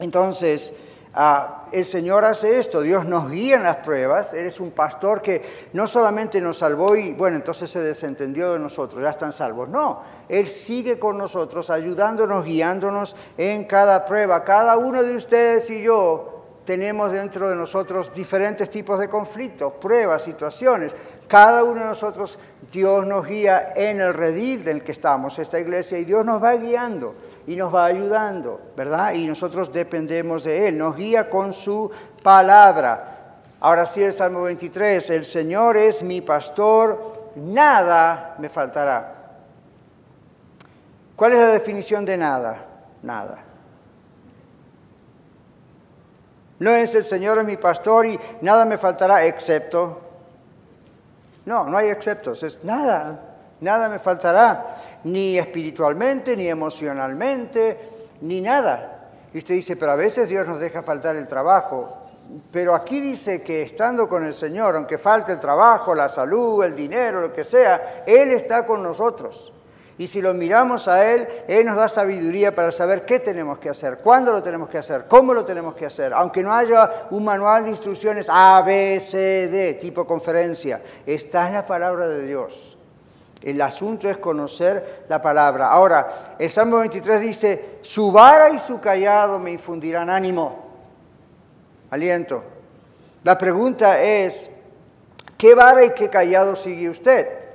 [0.00, 0.74] Entonces,
[1.18, 5.68] Ah, el Señor hace esto, Dios nos guía en las pruebas, eres un pastor que
[5.72, 10.02] no solamente nos salvó y bueno, entonces se desentendió de nosotros, ya están salvos, no,
[10.28, 14.44] Él sigue con nosotros, ayudándonos, guiándonos en cada prueba.
[14.44, 20.22] Cada uno de ustedes y yo tenemos dentro de nosotros diferentes tipos de conflictos, pruebas,
[20.22, 20.94] situaciones.
[21.26, 22.38] Cada uno de nosotros,
[22.70, 26.52] Dios nos guía en el redil del que estamos, esta iglesia, y Dios nos va
[26.56, 27.14] guiando
[27.46, 29.12] y nos va ayudando, ¿verdad?
[29.14, 31.90] Y nosotros dependemos de Él, nos guía con su
[32.22, 33.38] palabra.
[33.60, 39.14] Ahora sí, el Salmo 23, el Señor es mi pastor, nada me faltará.
[41.14, 42.66] ¿Cuál es la definición de nada?
[43.06, 43.38] nada.
[46.58, 50.00] No es el Señor es mi pastor y nada me faltará excepto.
[51.44, 57.88] No, no hay exceptos, es nada, nada me faltará, ni espiritualmente, ni emocionalmente,
[58.20, 59.10] ni nada.
[59.32, 62.02] Y usted dice, pero a veces Dios nos deja faltar el trabajo.
[62.50, 66.74] Pero aquí dice que estando con el Señor, aunque falte el trabajo, la salud, el
[66.74, 69.52] dinero, lo que sea, Él está con nosotros.
[69.98, 73.70] Y si lo miramos a Él, Él nos da sabiduría para saber qué tenemos que
[73.70, 76.12] hacer, cuándo lo tenemos que hacer, cómo lo tenemos que hacer.
[76.12, 81.54] Aunque no haya un manual de instrucciones A, B, C, D, tipo conferencia, está en
[81.54, 82.75] la palabra de Dios.
[83.42, 85.68] El asunto es conocer la palabra.
[85.68, 90.66] Ahora, el Salmo 23 dice, su vara y su callado me infundirán ánimo,
[91.90, 92.42] aliento.
[93.22, 94.50] La pregunta es,
[95.36, 97.46] ¿qué vara y qué callado sigue usted?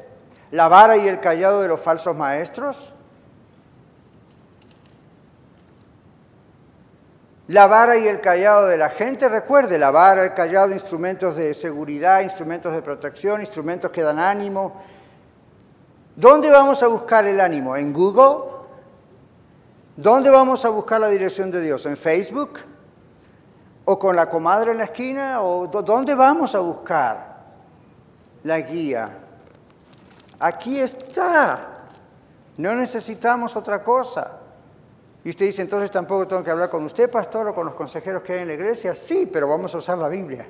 [0.52, 2.94] la vara y el callado de los falsos maestros?
[7.48, 11.54] La vara y el callado de la gente, recuerde, la vara, el callado, instrumentos de
[11.54, 14.82] seguridad, instrumentos de protección, instrumentos que dan ánimo.
[16.16, 17.76] ¿Dónde vamos a buscar el ánimo?
[17.76, 18.52] ¿En Google?
[19.96, 21.86] ¿Dónde vamos a buscar la dirección de Dios?
[21.86, 22.60] ¿En Facebook?
[23.86, 25.42] ¿O con la comadre en la esquina?
[25.42, 27.38] ¿O dónde vamos a buscar
[28.44, 29.18] la guía?
[30.40, 31.68] Aquí está.
[32.58, 34.32] No necesitamos otra cosa.
[35.24, 38.24] Y usted dice, entonces tampoco tengo que hablar con usted, pastor, o con los consejeros
[38.24, 38.94] que hay en la iglesia.
[38.96, 40.48] Sí, pero vamos a usar la Biblia.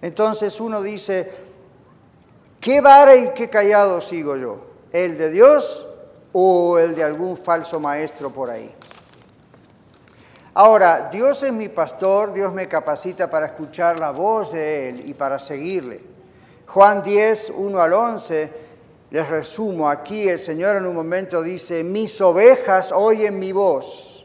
[0.00, 1.32] Entonces uno dice,
[2.60, 4.58] ¿qué vara y qué callado sigo yo?
[4.92, 5.86] ¿El de Dios
[6.32, 8.74] o el de algún falso maestro por ahí?
[10.54, 15.12] Ahora, Dios es mi pastor, Dios me capacita para escuchar la voz de Él y
[15.12, 16.00] para seguirle.
[16.66, 18.66] Juan 10, 1 al 11
[19.10, 24.15] les resumo, aquí el Señor en un momento dice, mis ovejas oyen mi voz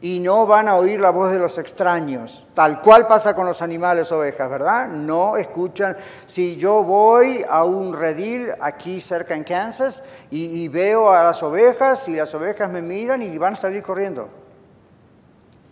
[0.00, 2.46] y no van a oír la voz de los extraños.
[2.54, 4.86] Tal cual pasa con los animales ovejas, ¿verdad?
[4.88, 5.96] No escuchan.
[6.26, 12.08] Si yo voy a un redil aquí cerca en Kansas y, veo a las ovejas
[12.08, 14.28] y las ovejas me miran y van a salir corriendo,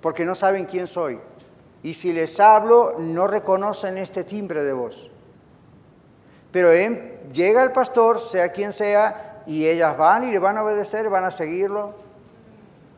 [0.00, 1.20] porque no saben quién soy.
[1.84, 5.10] Y si les hablo, no reconocen este timbre de voz.
[6.50, 6.70] Pero
[7.32, 11.24] llega el pastor, sea quien sea, y ellas van y le van a obedecer, van
[11.24, 12.05] a seguirlo.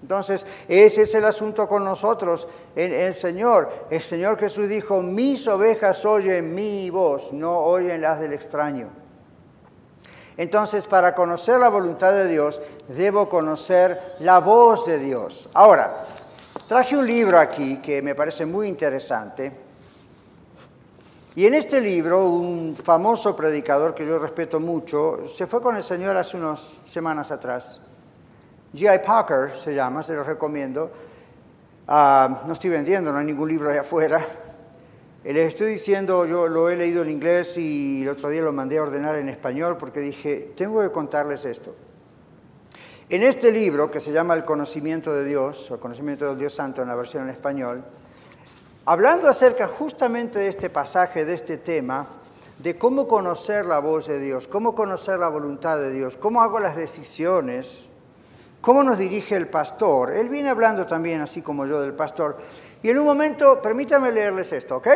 [0.03, 3.87] Entonces, ese es el asunto con nosotros, el, el, Señor.
[3.91, 8.89] El Señor Jesús dijo, mis ovejas oyen mi voz, no oyen las del extraño.
[10.37, 15.49] Entonces, para conocer la voluntad de Dios, debo conocer la voz de Dios.
[15.53, 16.05] Ahora,
[16.69, 19.53] traje un libro aquí que me parece muy interesante.
[21.35, 25.83] Y en este libro, un famoso predicador que yo respeto mucho, se fue con el
[25.83, 27.83] Señor hace unas semanas atrás.
[28.75, 28.99] G.I.
[29.05, 30.91] Parker se llama, se lo recomiendo.
[31.87, 34.27] Ah, no estoy vendiendo, no hay ningún libro de afuera.
[35.25, 38.79] Les estoy diciendo, yo lo he leído en inglés y el otro día lo mandé
[38.79, 41.75] a ordenar en español porque dije, tengo que contarles esto.
[43.09, 46.55] En este libro, que se llama El conocimiento de Dios, o El conocimiento del Dios
[46.55, 47.85] Santo en la versión en español,
[48.91, 52.07] Hablando acerca justamente de este pasaje, de este tema,
[52.59, 56.59] de cómo conocer la voz de Dios, cómo conocer la voluntad de Dios, cómo hago
[56.59, 57.91] las decisiones,
[58.61, 60.13] cómo nos dirige el pastor.
[60.13, 62.37] Él viene hablando también, así como yo, del pastor.
[62.83, 64.89] Y en un momento, permítame leerles esto, ¿ok?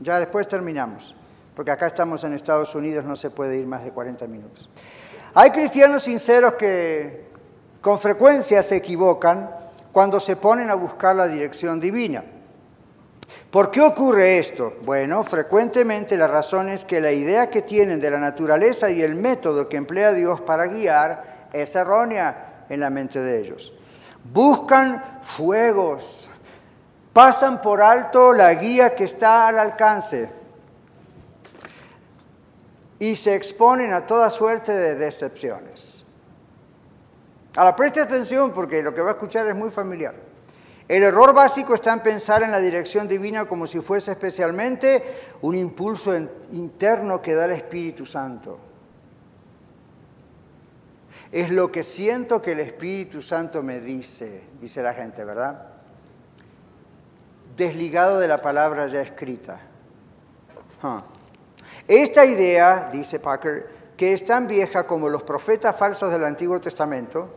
[0.00, 1.14] Ya después terminamos,
[1.54, 4.68] porque acá estamos en Estados Unidos, no se puede ir más de 40 minutos.
[5.34, 7.26] Hay cristianos sinceros que
[7.80, 9.50] con frecuencia se equivocan
[9.92, 12.24] cuando se ponen a buscar la dirección divina.
[13.50, 14.74] ¿Por qué ocurre esto?
[14.82, 19.14] Bueno, frecuentemente la razón es que la idea que tienen de la naturaleza y el
[19.14, 23.74] método que emplea Dios para guiar es errónea en la mente de ellos.
[24.32, 26.30] Buscan fuegos,
[27.12, 30.30] pasan por alto la guía que está al alcance
[32.98, 36.06] y se exponen a toda suerte de decepciones.
[37.56, 40.14] Ahora preste atención porque lo que va a escuchar es muy familiar.
[40.88, 45.02] El error básico está en pensar en la dirección divina como si fuese especialmente
[45.42, 46.16] un impulso
[46.52, 48.71] interno que da el Espíritu Santo.
[51.32, 55.66] Es lo que siento que el Espíritu Santo me dice, dice la gente, ¿verdad?
[57.56, 59.58] Desligado de la palabra ya escrita.
[61.88, 67.30] Esta idea, dice Packer, que es tan vieja como los profetas falsos del Antiguo Testamento,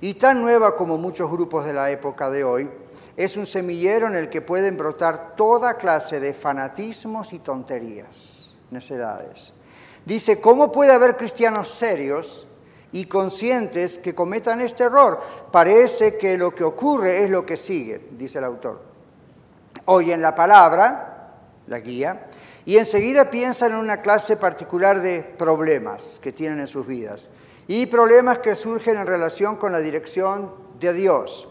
[0.00, 2.68] y tan nueva como muchos grupos de la época de hoy,
[3.16, 9.52] es un semillero en el que pueden brotar toda clase de fanatismos y tonterías, necedades.
[10.04, 12.45] Dice, ¿cómo puede haber cristianos serios
[12.96, 15.20] y conscientes que cometan este error.
[15.52, 18.80] Parece que lo que ocurre es lo que sigue, dice el autor.
[19.84, 21.34] Oyen la palabra,
[21.66, 22.26] la guía,
[22.64, 27.28] y enseguida piensan en una clase particular de problemas que tienen en sus vidas
[27.68, 31.48] y problemas que surgen en relación con la dirección de Dios.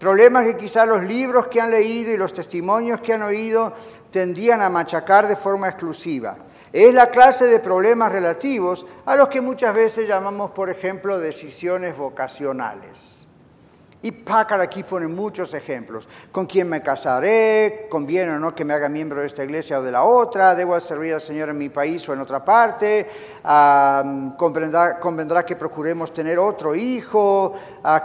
[0.00, 3.72] Problemas que quizá los libros que han leído y los testimonios que han oído
[4.10, 6.36] tendían a machacar de forma exclusiva.
[6.72, 11.96] Es la clase de problemas relativos a los que muchas veces llamamos, por ejemplo, decisiones
[11.96, 13.18] vocacionales.
[14.00, 16.08] Y Packard aquí pone muchos ejemplos.
[16.30, 17.88] ¿Con quién me casaré?
[17.90, 20.54] ¿Conviene o no que me haga miembro de esta iglesia o de la otra?
[20.54, 23.08] ¿Debo servir al Señor en mi país o en otra parte?
[24.36, 27.54] ¿convendrá, ¿Convendrá que procuremos tener otro hijo?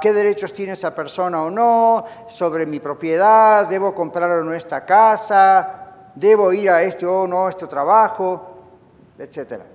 [0.02, 2.04] ¿Qué derechos tiene esa persona o no?
[2.28, 3.68] ¿Sobre mi propiedad?
[3.68, 6.10] ¿Debo comprar o no esta casa?
[6.16, 8.53] ¿Debo ir a este o no este trabajo?
[9.18, 9.66] Etcétera.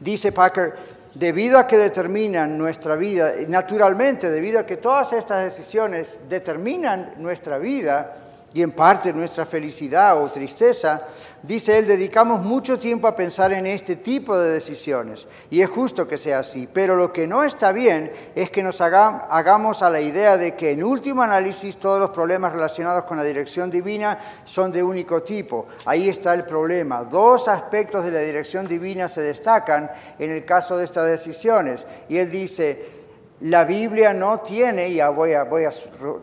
[0.00, 0.74] Dice Packer,
[1.14, 7.58] debido a que determinan nuestra vida, naturalmente, debido a que todas estas decisiones determinan nuestra
[7.58, 8.12] vida,
[8.54, 11.02] y en parte nuestra felicidad o tristeza,
[11.42, 15.26] dice él, dedicamos mucho tiempo a pensar en este tipo de decisiones.
[15.50, 16.68] Y es justo que sea así.
[16.72, 20.70] Pero lo que no está bien es que nos hagamos a la idea de que
[20.70, 25.66] en último análisis todos los problemas relacionados con la dirección divina son de único tipo.
[25.84, 27.02] Ahí está el problema.
[27.02, 31.88] Dos aspectos de la dirección divina se destacan en el caso de estas decisiones.
[32.08, 32.93] Y él dice,
[33.40, 35.70] la Biblia no tiene, y ya voy a, voy a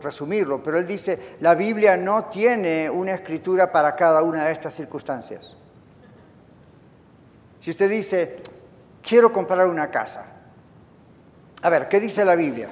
[0.00, 4.74] resumirlo, pero él dice, la Biblia no tiene una escritura para cada una de estas
[4.74, 5.56] circunstancias.
[7.60, 8.38] Si usted dice,
[9.02, 10.24] quiero comprar una casa,
[11.60, 12.68] a ver, ¿qué dice la Biblia?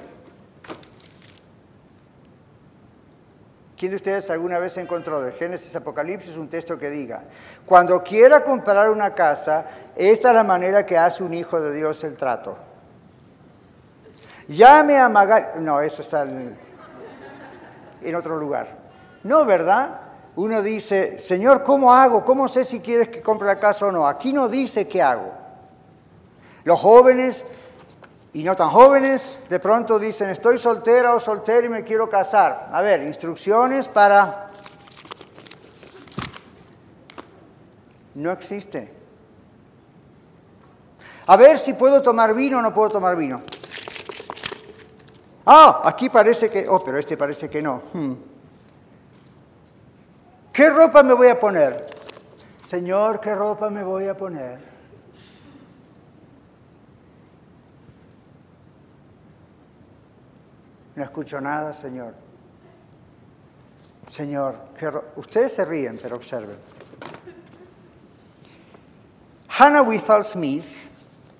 [3.77, 7.23] ¿Quién de ustedes alguna vez encontró de Génesis Apocalipsis un texto que diga,
[7.65, 9.65] cuando quiera comprar una casa,
[9.95, 12.70] esta es la manera que hace un hijo de Dios el trato?
[14.51, 15.53] Llame a Magal.
[15.59, 18.67] No, eso está en, otro lugar.
[19.23, 20.01] No, ¿verdad?
[20.35, 22.25] Uno dice, Señor, ¿cómo hago?
[22.25, 24.07] ¿Cómo sé si quieres que compre la casa o no?
[24.07, 25.31] Aquí no dice qué hago.
[26.65, 27.45] Los jóvenes
[28.33, 32.69] y no tan jóvenes de pronto dicen, estoy soltera o soltero y me quiero casar.
[32.71, 34.47] A ver, instrucciones para...
[38.15, 38.93] No existe.
[41.27, 43.41] A ver si puedo tomar vino o no puedo tomar vino.
[45.45, 47.81] Ah, aquí parece que, oh, pero este parece que no.
[47.93, 48.13] Hmm.
[50.53, 51.87] ¿Qué ropa me voy a poner?
[52.61, 54.59] Señor, ¿qué ropa me voy a poner?
[60.95, 62.13] No escucho nada, Señor.
[64.07, 64.55] Señor,
[65.15, 66.57] ustedes se ríen, pero observen.
[69.57, 70.65] Hannah Withal Smith,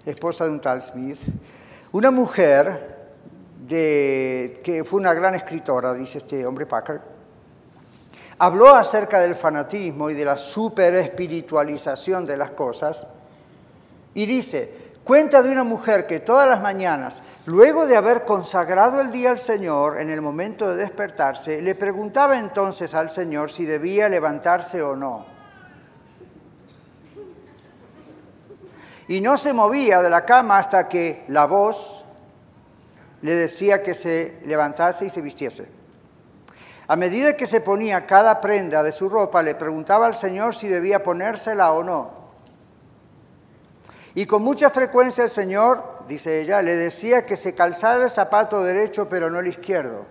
[0.06, 1.20] esposa de un tal Smith,
[1.92, 3.01] una mujer
[3.76, 7.02] que fue una gran escritora, dice este hombre Packard,
[8.38, 13.06] habló acerca del fanatismo y de la superespiritualización de las cosas
[14.14, 19.12] y dice, cuenta de una mujer que todas las mañanas, luego de haber consagrado el
[19.12, 24.10] día al Señor en el momento de despertarse, le preguntaba entonces al Señor si debía
[24.10, 25.26] levantarse o no.
[29.08, 32.06] Y no se movía de la cama hasta que la voz
[33.22, 35.68] le decía que se levantase y se vistiese.
[36.88, 40.68] A medida que se ponía cada prenda de su ropa, le preguntaba al Señor si
[40.68, 42.22] debía ponérsela o no.
[44.14, 48.64] Y con mucha frecuencia el Señor, dice ella, le decía que se calzara el zapato
[48.64, 50.06] derecho pero no el izquierdo.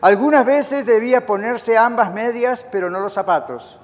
[0.00, 3.78] Algunas veces debía ponerse ambas medias pero no los zapatos,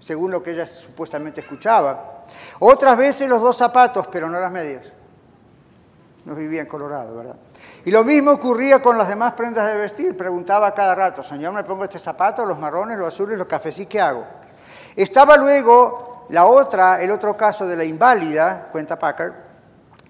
[0.00, 2.24] según lo que ella supuestamente escuchaba.
[2.58, 4.92] Otras veces los dos zapatos pero no las medias
[6.24, 7.36] no vivía en Colorado, ¿verdad?
[7.84, 10.16] Y lo mismo ocurría con las demás prendas de vestir.
[10.16, 14.00] Preguntaba cada rato, Señor, ¿me pongo este zapato, los marrones, los azules, los cafés, qué
[14.00, 14.24] hago?
[14.94, 19.32] Estaba luego la otra, el otro caso de la inválida, cuenta Packard,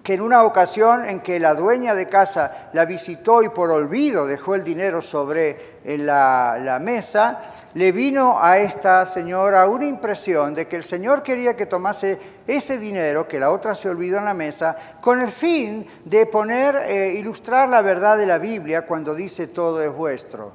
[0.03, 4.27] que en una ocasión en que la dueña de casa la visitó y por olvido
[4.27, 7.39] dejó el dinero sobre la, la mesa,
[7.73, 12.77] le vino a esta señora una impresión de que el Señor quería que tomase ese
[12.77, 17.13] dinero que la otra se olvidó en la mesa con el fin de poner, eh,
[17.13, 20.51] ilustrar la verdad de la Biblia cuando dice todo es vuestro.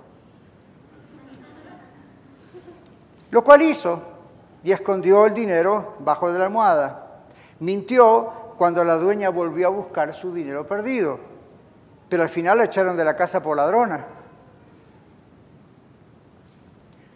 [3.30, 4.02] Lo cual hizo
[4.62, 7.22] y escondió el dinero bajo de la almohada.
[7.60, 11.20] Mintió cuando la dueña volvió a buscar su dinero perdido,
[12.08, 14.04] pero al final la echaron de la casa por ladrona.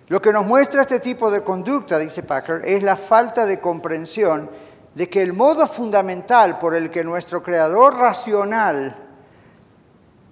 [0.07, 4.51] Lo que nos muestra este tipo de conducta, dice Packer, es la falta de comprensión
[4.95, 8.97] de que el modo fundamental por el que nuestro creador racional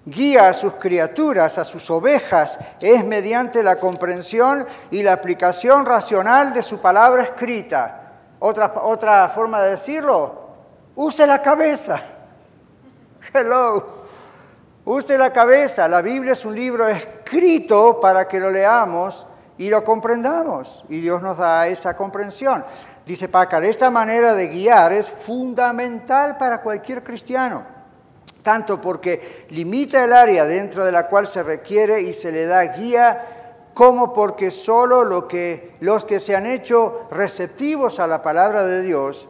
[0.04, 6.52] guía a sus criaturas, a sus ovejas, es mediante la comprensión y la aplicación racional
[6.52, 8.12] de su palabra escrita.
[8.38, 10.39] Otra, otra forma de decirlo,
[11.00, 12.02] use la cabeza.
[13.32, 14.00] Hello.
[14.84, 15.88] Use la cabeza.
[15.88, 19.26] La Biblia es un libro escrito para que lo leamos
[19.56, 20.84] y lo comprendamos.
[20.90, 22.64] Y Dios nos da esa comprensión.
[23.06, 27.64] Dice Packard, esta manera de guiar es fundamental para cualquier cristiano,
[28.42, 32.62] tanto porque limita el área dentro de la cual se requiere y se le da
[32.64, 38.64] guía, como porque solo lo que, los que se han hecho receptivos a la palabra
[38.64, 39.28] de Dios,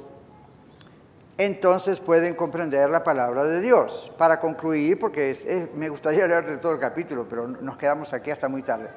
[1.45, 4.12] entonces pueden comprender la palabra de Dios.
[4.18, 8.62] Para concluir, porque me gustaría leer todo el capítulo, pero nos quedamos aquí hasta muy
[8.62, 8.91] tarde.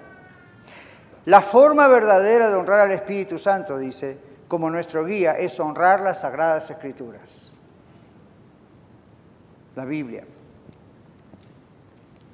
[1.25, 4.17] La forma verdadera de honrar al Espíritu Santo, dice,
[4.49, 7.49] como nuestro guía es honrar las sagradas escrituras,
[9.75, 10.25] la Biblia.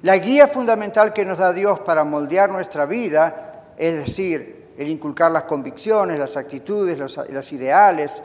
[0.02, 5.30] La guía fundamental que nos da Dios para moldear nuestra vida, es decir, el inculcar
[5.30, 8.22] las convicciones, las actitudes, los, ideales,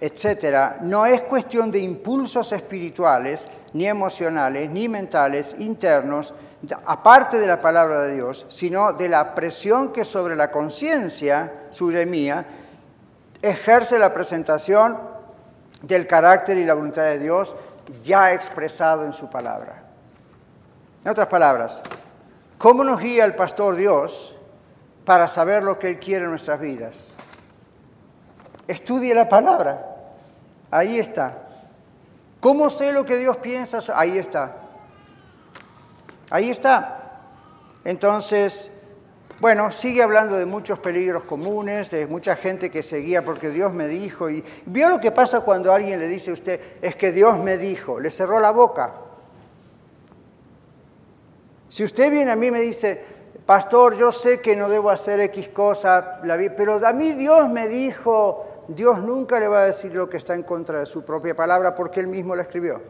[0.00, 6.32] etcétera, no es cuestión de impulsos espirituales, ni emocionales, ni mentales, internos,
[6.86, 12.06] aparte de la palabra de Dios, sino de la presión que sobre la conciencia y
[12.06, 12.46] mía
[13.42, 14.98] ejerce la presentación
[15.82, 17.56] del carácter y la voluntad de Dios
[18.04, 19.82] ya expresado en su palabra.
[21.04, 21.82] En otras palabras,
[22.58, 24.36] ¿cómo nos guía el pastor Dios
[25.04, 27.16] para saber lo que Él quiere en nuestras vidas?
[28.68, 29.89] Estudie la palabra.
[30.70, 31.36] Ahí está.
[32.40, 33.78] ¿Cómo sé lo que Dios piensa?
[33.94, 34.56] Ahí está.
[36.30, 36.96] Ahí está.
[37.84, 38.72] Entonces,
[39.40, 43.88] bueno, sigue hablando de muchos peligros comunes, de mucha gente que seguía porque Dios me
[43.88, 44.30] dijo.
[44.30, 47.56] Y vio lo que pasa cuando alguien le dice a usted, es que Dios me
[47.56, 48.92] dijo, le cerró la boca.
[51.68, 53.02] Si usted viene a mí y me dice,
[53.46, 56.20] pastor, yo sé que no debo hacer X cosa,
[56.56, 60.36] pero a mí Dios me dijo, Dios nunca le va a decir lo que está
[60.36, 62.80] en contra de su propia palabra porque él mismo la escribió.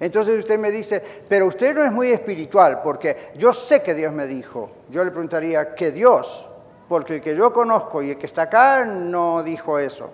[0.00, 4.12] Entonces usted me dice, pero usted no es muy espiritual, porque yo sé que Dios
[4.12, 4.68] me dijo.
[4.90, 6.48] Yo le preguntaría, ¿qué Dios?
[6.88, 10.10] Porque el que yo conozco y el que está acá no dijo eso.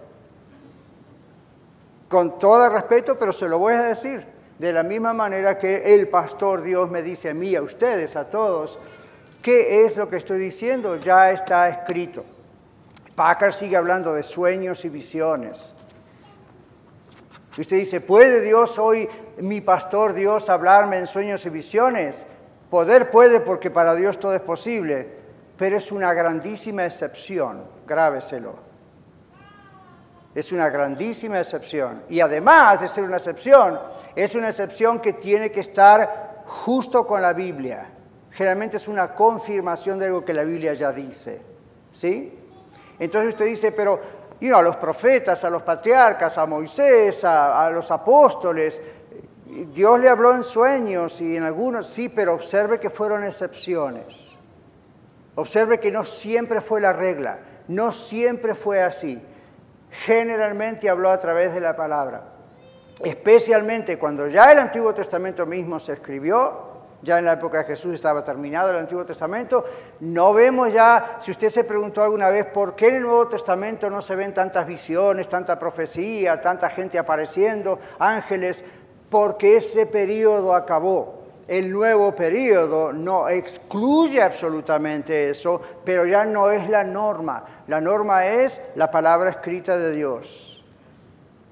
[2.06, 4.26] Con todo respeto, pero se lo voy a decir.
[4.58, 8.28] De la misma manera que el pastor Dios me dice a mí, a ustedes, a
[8.28, 8.78] todos,
[9.40, 10.96] ¿qué es lo que estoy diciendo?
[10.96, 12.24] Ya está escrito.
[13.18, 15.74] Packard sigue hablando de sueños y visiones.
[17.56, 19.08] Y usted dice, ¿puede Dios hoy,
[19.38, 22.26] mi pastor Dios, hablarme en sueños y visiones?
[22.70, 25.08] Poder puede porque para Dios todo es posible,
[25.56, 28.54] pero es una grandísima excepción, grábeselo.
[30.32, 32.04] Es una grandísima excepción.
[32.08, 33.80] Y además de ser una excepción,
[34.14, 37.84] es una excepción que tiene que estar justo con la Biblia.
[38.30, 41.42] Generalmente es una confirmación de algo que la Biblia ya dice.
[41.90, 42.37] ¿Sí?
[42.98, 44.00] Entonces usted dice, pero
[44.40, 48.80] y a los profetas, a los patriarcas, a Moisés, a, los apóstoles.
[49.74, 54.38] Dios le habló en sueños y en algunos sí, pero observe que fueron excepciones.
[55.34, 57.38] Observe que no siempre fue la regla,
[57.68, 59.20] no siempre fue así.
[59.90, 62.34] Generalmente habló a través de la palabra.
[63.02, 66.67] Especialmente cuando ya el Antiguo Testamento mismo se escribió,
[67.02, 69.64] ya en la época de Jesús estaba terminado el Antiguo Testamento.
[70.00, 73.88] No vemos ya, si usted se preguntó alguna vez por qué en el Nuevo Testamento
[73.88, 78.64] no se ven tantas visiones, tanta profecía, tanta gente apareciendo, ángeles,
[79.08, 81.18] porque ese periodo acabó.
[81.46, 87.62] El nuevo periodo no excluye absolutamente eso, pero ya no es la norma.
[87.68, 90.57] La norma es la palabra escrita de Dios.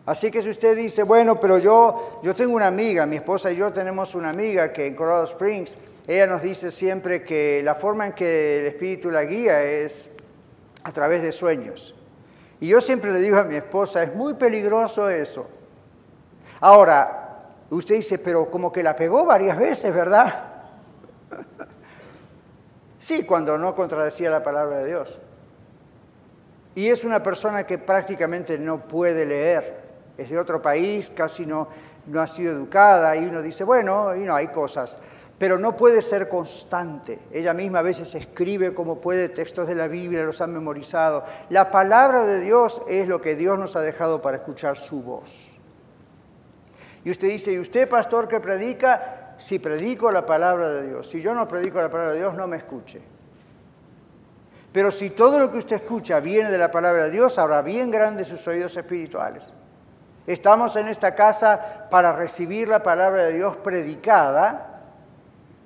[0.07, 3.57] Así que si usted dice, bueno, pero yo, yo tengo una amiga, mi esposa y
[3.57, 5.77] yo tenemos una amiga que en Colorado Springs,
[6.07, 10.11] ella nos dice siempre que la forma en que el Espíritu la guía es
[10.85, 11.97] a través de sueños.
[12.61, 15.49] Y yo siempre le digo a mi esposa, es muy peligroso eso.
[16.61, 20.33] Ahora, usted dice, pero como que la pegó varias veces, ¿verdad?
[23.01, 25.19] sí, cuando no contradecía la palabra de Dios.
[26.77, 29.86] Y es una persona que prácticamente no puede leer
[30.17, 31.69] es de otro país, casi no,
[32.07, 34.99] no ha sido educada y uno dice, bueno, y no, hay cosas,
[35.39, 37.19] pero no puede ser constante.
[37.31, 41.25] Ella misma a veces escribe como puede textos de la Biblia, los ha memorizado.
[41.51, 45.57] La palabra de Dios es lo que Dios nos ha dejado para escuchar su voz.
[47.05, 49.35] Y usted dice, ¿y usted, pastor, que predica?
[49.37, 51.11] Si predico la palabra de Dios.
[51.11, 53.03] Si yo no predico la palabra de Dios, no me escuche.
[54.73, 57.91] Pero si todo lo que usted escucha viene de la palabra de Dios, habrá bien
[57.91, 59.45] grandes sus oídos espirituales.
[60.27, 64.83] Estamos en esta casa para recibir la palabra de Dios predicada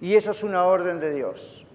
[0.00, 1.66] y eso es una orden de Dios.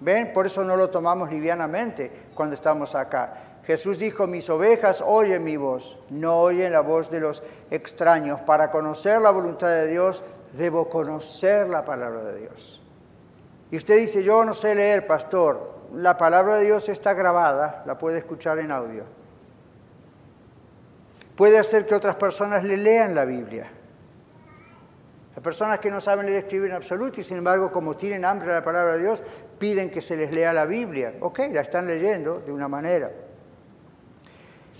[0.00, 0.32] ¿Ven?
[0.32, 3.34] Por eso no lo tomamos livianamente cuando estamos acá.
[3.64, 8.40] Jesús dijo, mis ovejas oyen mi voz, no oyen la voz de los extraños.
[8.42, 10.22] Para conocer la voluntad de Dios,
[10.52, 12.80] debo conocer la palabra de Dios.
[13.70, 17.96] Y usted dice, yo no sé leer, pastor la palabra de Dios está grabada, la
[17.96, 19.04] puede escuchar en audio.
[21.38, 23.70] Puede hacer que otras personas le lean la Biblia.
[25.36, 28.48] Hay personas que no saben leer escribir en absoluto y sin embargo, como tienen hambre
[28.48, 29.22] de la palabra de Dios,
[29.56, 31.14] piden que se les lea la Biblia.
[31.20, 33.12] Ok, la están leyendo de una manera.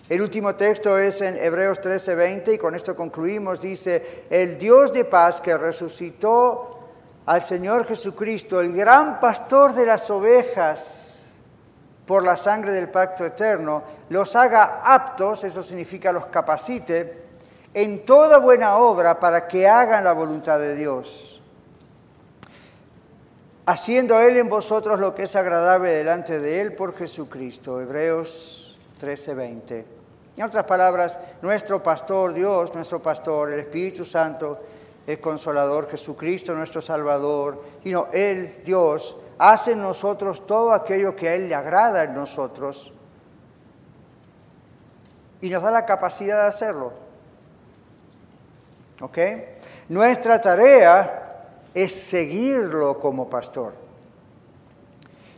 [0.09, 3.61] El último texto es en Hebreos 13:20 y con esto concluimos.
[3.61, 6.71] Dice, el Dios de paz que resucitó
[7.27, 11.18] al Señor Jesucristo, el gran pastor de las ovejas,
[12.09, 17.23] por la sangre del pacto eterno, los haga aptos, eso significa los capacite,
[17.75, 21.43] en toda buena obra para que hagan la voluntad de Dios,
[23.67, 27.79] haciendo Él en vosotros lo que es agradable delante de Él por Jesucristo.
[27.79, 29.85] Hebreos 13:20.
[30.39, 34.59] En otras palabras, nuestro pastor Dios, nuestro pastor, el Espíritu Santo,
[35.07, 41.29] el Consolador, Jesucristo nuestro Salvador, y no, Él, Dios, hace en nosotros todo aquello que
[41.29, 42.93] a Él le agrada en nosotros
[45.41, 46.93] y nos da la capacidad de hacerlo.
[49.01, 49.19] ¿Ok?
[49.89, 53.75] Nuestra tarea es seguirlo como pastor.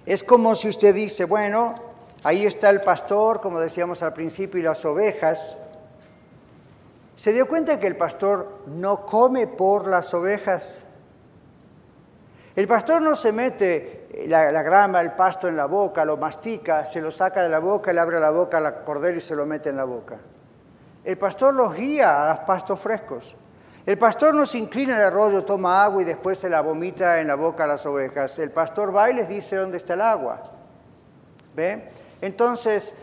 [0.06, 1.74] Es como si usted dice, bueno,
[2.24, 5.56] ahí está el pastor, como decíamos al principio, y las ovejas,
[7.20, 10.86] ¿Se dio cuenta que el pastor no come por las ovejas?
[12.56, 17.00] El pastor no se mete la, grama, el pasto en la boca, lo mastica, se
[17.00, 19.70] lo saca de la boca, le abre la boca al cordero y se lo mete
[19.70, 20.16] en la boca.
[21.04, 23.36] El pastor los guía a los pastos frescos.
[23.86, 27.20] El pastor no se inclina en el arroyo, toma agua y después se la vomita
[27.20, 28.38] en la boca a las ovejas.
[28.38, 30.42] El pastor va y les dice dónde está el agua.
[31.54, 31.88] ¿Ve?
[32.20, 32.94] Entonces,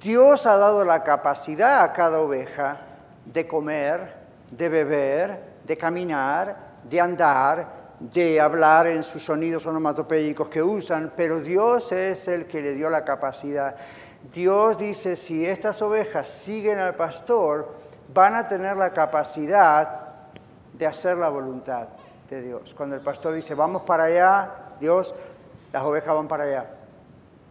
[0.00, 2.78] Dios ha dado la capacidad a cada oveja
[3.24, 4.14] de comer,
[4.50, 11.40] de beber, de caminar, de andar, de hablar en sus sonidos onomatopéicos que usan, pero
[11.40, 13.76] Dios es el que le dio la capacidad.
[14.32, 17.68] Dios dice, si estas ovejas siguen al pastor,
[18.12, 20.00] van a tener la capacidad
[20.72, 21.88] de hacer la voluntad
[22.28, 22.74] de Dios.
[22.74, 24.50] Cuando el pastor dice, vamos para allá,
[24.80, 25.14] Dios,
[25.72, 26.66] las ovejas van para allá.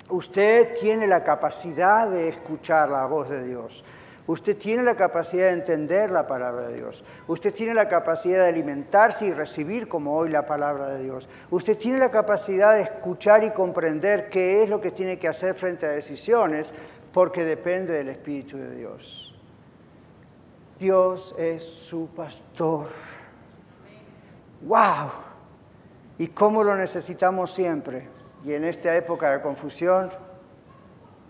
[0.10, 3.86] Usted tiene la capacidad de escuchar la voz de Dios.
[4.28, 7.04] Usted tiene la capacidad de entender la palabra de Dios.
[7.28, 11.28] Usted tiene la capacidad de alimentarse y recibir como hoy la palabra de Dios.
[11.50, 15.56] Usted tiene la capacidad de escuchar y comprender qué es lo que tiene que hacer
[15.56, 16.74] frente a decisiones
[17.12, 19.36] porque depende del Espíritu de Dios.
[20.80, 22.88] Dios es su pastor.
[24.62, 25.10] ¡Wow!
[26.20, 28.08] ¿Y cómo lo necesitamos siempre?
[28.44, 30.10] Y en esta época de confusión,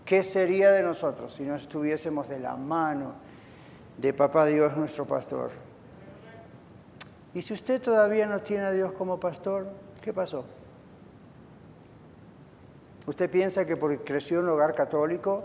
[0.04, 3.12] ¿Qué sería de nosotros si no estuviésemos de la mano
[3.98, 5.50] de Papá Dios nuestro pastor?
[7.34, 9.68] Y si usted todavía no tiene a Dios como pastor,
[10.00, 10.44] ¿qué pasó?
[13.06, 15.44] ¿Usted piensa que porque creció en un hogar católico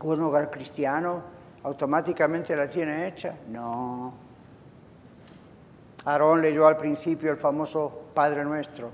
[0.00, 1.22] o un hogar cristiano,
[1.62, 3.36] automáticamente la tiene hecha?
[3.48, 4.12] No.
[6.04, 8.90] Aarón leyó al principio el famoso Padre Nuestro.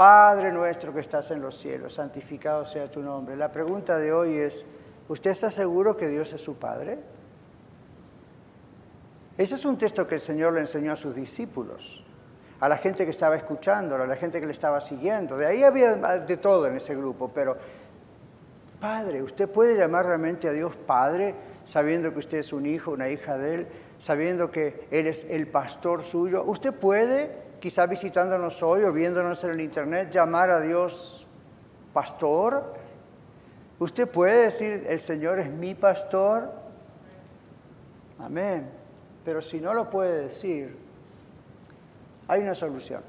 [0.00, 3.36] Padre nuestro que estás en los cielos, santificado sea tu nombre.
[3.36, 4.64] La pregunta de hoy es,
[5.08, 6.98] ¿usted está seguro que Dios es su Padre?
[9.36, 12.02] Ese es un texto que el Señor le enseñó a sus discípulos,
[12.60, 15.36] a la gente que estaba escuchándolo, a la gente que le estaba siguiendo.
[15.36, 17.58] De ahí había de todo en ese grupo, pero
[18.80, 23.10] Padre, ¿usted puede llamar realmente a Dios Padre sabiendo que usted es un hijo, una
[23.10, 23.66] hija de Él,
[23.98, 26.42] sabiendo que Él es el pastor suyo?
[26.44, 31.26] ¿Usted puede quizá visitándonos hoy o viéndonos en el internet, llamar a Dios
[31.92, 32.74] pastor.
[33.78, 36.50] Usted puede decir, el Señor es mi pastor.
[38.18, 38.70] Amén.
[39.24, 40.76] Pero si no lo puede decir,
[42.26, 43.02] hay una solución.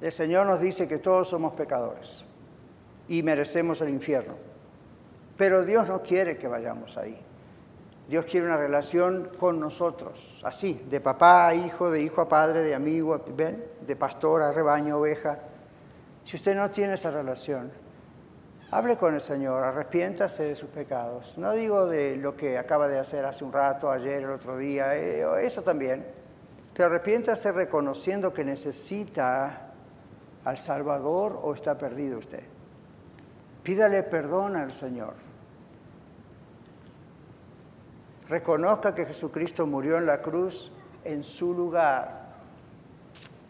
[0.00, 2.24] El Señor nos dice que todos somos pecadores
[3.08, 4.34] y merecemos el infierno.
[5.36, 7.18] Pero Dios no quiere que vayamos ahí.
[8.08, 12.62] Dios quiere una relación con nosotros, así, de papá a hijo, de hijo a padre,
[12.62, 13.62] de amigo, ¿ven?
[13.86, 15.38] de pastor a rebaño, oveja.
[16.24, 17.70] Si usted no tiene esa relación,
[18.70, 21.36] hable con el Señor, arrepiéntase de sus pecados.
[21.36, 24.96] No digo de lo que acaba de hacer hace un rato, ayer, el otro día,
[24.96, 26.06] eh, eso también,
[26.72, 29.68] pero arrepiéntase reconociendo que necesita
[30.46, 32.44] al Salvador o está perdido usted.
[33.62, 35.27] Pídale perdón al Señor.
[38.28, 40.70] Reconozca que Jesucristo murió en la cruz
[41.04, 42.28] en su lugar,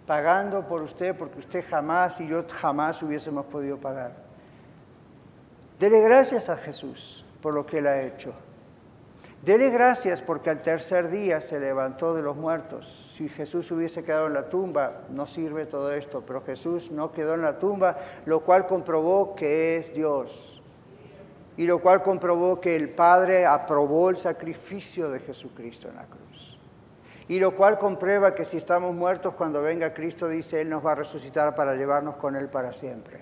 [0.06, 4.12] pagando por usted porque usted jamás y yo jamás hubiésemos podido pagar.
[5.78, 8.32] Dele gracias a Jesús por lo que Él ha hecho.
[9.42, 13.12] Dele gracias porque al tercer día se levantó de los muertos.
[13.14, 17.34] Si Jesús hubiese quedado en la tumba, no sirve todo esto, pero Jesús no quedó
[17.34, 20.57] en la tumba, lo cual comprobó que es Dios.
[21.58, 26.58] Y lo cual comprobó que el Padre aprobó el sacrificio de Jesucristo en la cruz.
[27.28, 30.92] Y lo cual comprueba que si estamos muertos cuando venga Cristo, dice, Él nos va
[30.92, 33.20] a resucitar para llevarnos con Él para siempre.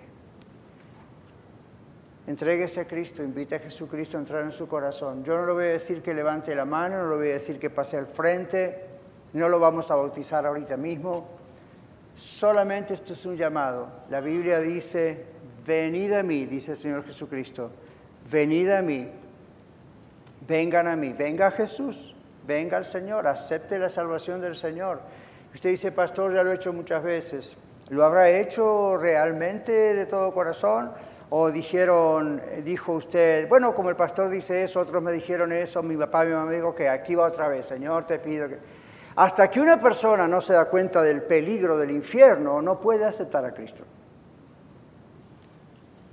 [2.27, 5.25] Entréguese a Cristo, invite a Jesucristo a entrar en su corazón.
[5.25, 7.59] Yo no le voy a decir que levante la mano, no le voy a decir
[7.59, 8.85] que pase al frente,
[9.33, 11.27] no lo vamos a bautizar ahorita mismo.
[12.15, 13.89] Solamente esto es un llamado.
[14.11, 15.25] La Biblia dice,
[15.65, 17.71] venid a mí, dice el Señor Jesucristo,
[18.31, 19.09] venid a mí,
[20.47, 22.15] vengan a mí, venga Jesús,
[22.47, 25.01] venga al Señor, acepte la salvación del Señor.
[25.55, 27.57] Usted dice, pastor, ya lo he hecho muchas veces.
[27.89, 30.91] ¿Lo habrá hecho realmente de todo corazón?
[31.31, 35.97] o dijeron, dijo usted, bueno, como el pastor dice eso, otros me dijeron eso, mi
[35.97, 38.59] papá mi mamá me que aquí va otra vez, Señor, te pido que...
[39.17, 43.45] Hasta que una persona no se da cuenta del peligro del infierno, no puede aceptar
[43.45, 43.83] a Cristo.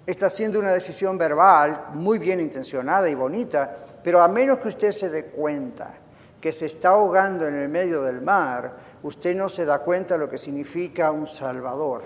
[0.05, 3.73] Está haciendo una decisión verbal muy bien intencionada y bonita,
[4.03, 5.93] pero a menos que usted se dé cuenta
[6.41, 8.73] que se está ahogando en el medio del mar,
[9.03, 12.03] usted no se da cuenta de lo que significa un Salvador.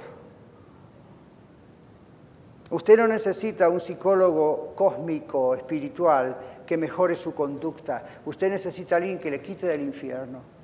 [2.69, 6.37] Usted no necesita un psicólogo cósmico, espiritual,
[6.67, 8.03] que mejore su conducta.
[8.25, 10.57] Usted necesita a alguien que le quite del infierno.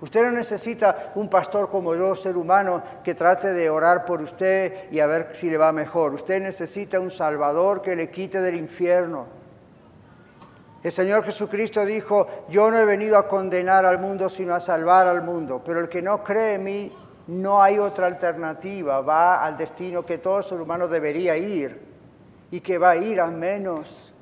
[0.00, 4.90] Usted no necesita un pastor como yo, ser humano, que trate de orar por usted
[4.90, 6.14] y a ver si le va mejor.
[6.14, 9.26] Usted necesita un Salvador que le quite del infierno.
[10.82, 15.06] El Señor Jesucristo dijo, yo no he venido a condenar al mundo, sino a salvar
[15.06, 15.60] al mundo.
[15.62, 16.92] Pero el que no cree en mí,
[17.26, 21.78] no hay otra alternativa, va al destino que todo ser humano debería ir
[22.50, 24.14] y que va a ir a menos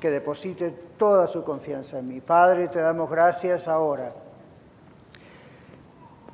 [0.00, 2.20] que deposite toda su confianza en mí.
[2.20, 4.12] Padre, te damos gracias ahora,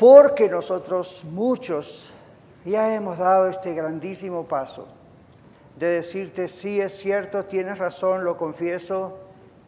[0.01, 2.11] porque nosotros muchos
[2.65, 4.87] ya hemos dado este grandísimo paso
[5.77, 9.19] de decirte, sí es cierto, tienes razón, lo confieso,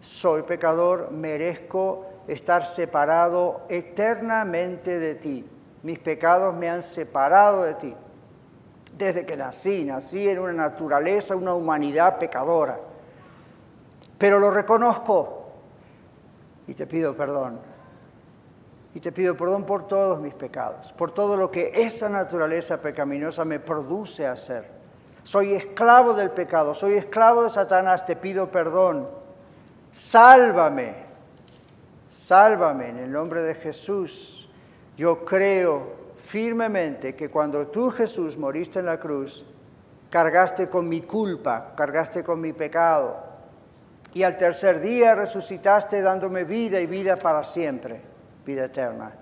[0.01, 5.47] soy pecador, merezco estar separado eternamente de ti.
[5.83, 7.95] Mis pecados me han separado de ti.
[8.97, 12.81] Desde que nací, nací en una naturaleza, una humanidad pecadora.
[14.17, 15.51] Pero lo reconozco
[16.67, 17.72] y te pido perdón.
[18.95, 23.45] Y te pido perdón por todos mis pecados, por todo lo que esa naturaleza pecaminosa
[23.45, 24.67] me produce hacer.
[25.23, 29.09] Soy esclavo del pecado, soy esclavo de Satanás, te pido perdón.
[29.93, 30.95] Sálvame,
[32.09, 34.51] sálvame en el nombre de Jesús.
[34.97, 39.45] Yo creo firmemente que cuando tú Jesús moriste en la cruz,
[40.11, 43.17] cargaste con mi culpa, cargaste con mi pecado,
[44.15, 48.01] y al tercer día resucitaste dándome vida y vida para siempre,
[48.45, 49.13] vida eterna.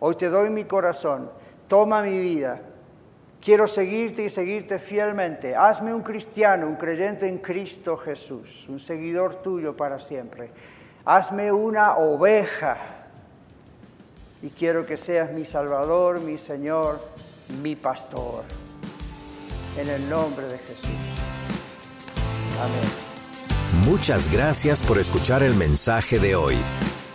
[0.00, 1.30] Hoy te doy mi corazón,
[1.66, 2.60] toma mi vida.
[3.40, 5.54] Quiero seguirte y seguirte fielmente.
[5.54, 10.50] Hazme un cristiano, un creyente en Cristo Jesús, un seguidor tuyo para siempre.
[11.04, 12.76] Hazme una oveja
[14.42, 17.00] y quiero que seas mi Salvador, mi Señor,
[17.62, 18.44] mi Pastor.
[19.76, 20.90] En el nombre de Jesús.
[22.60, 23.08] Amén.
[23.86, 26.56] Muchas gracias por escuchar el mensaje de hoy.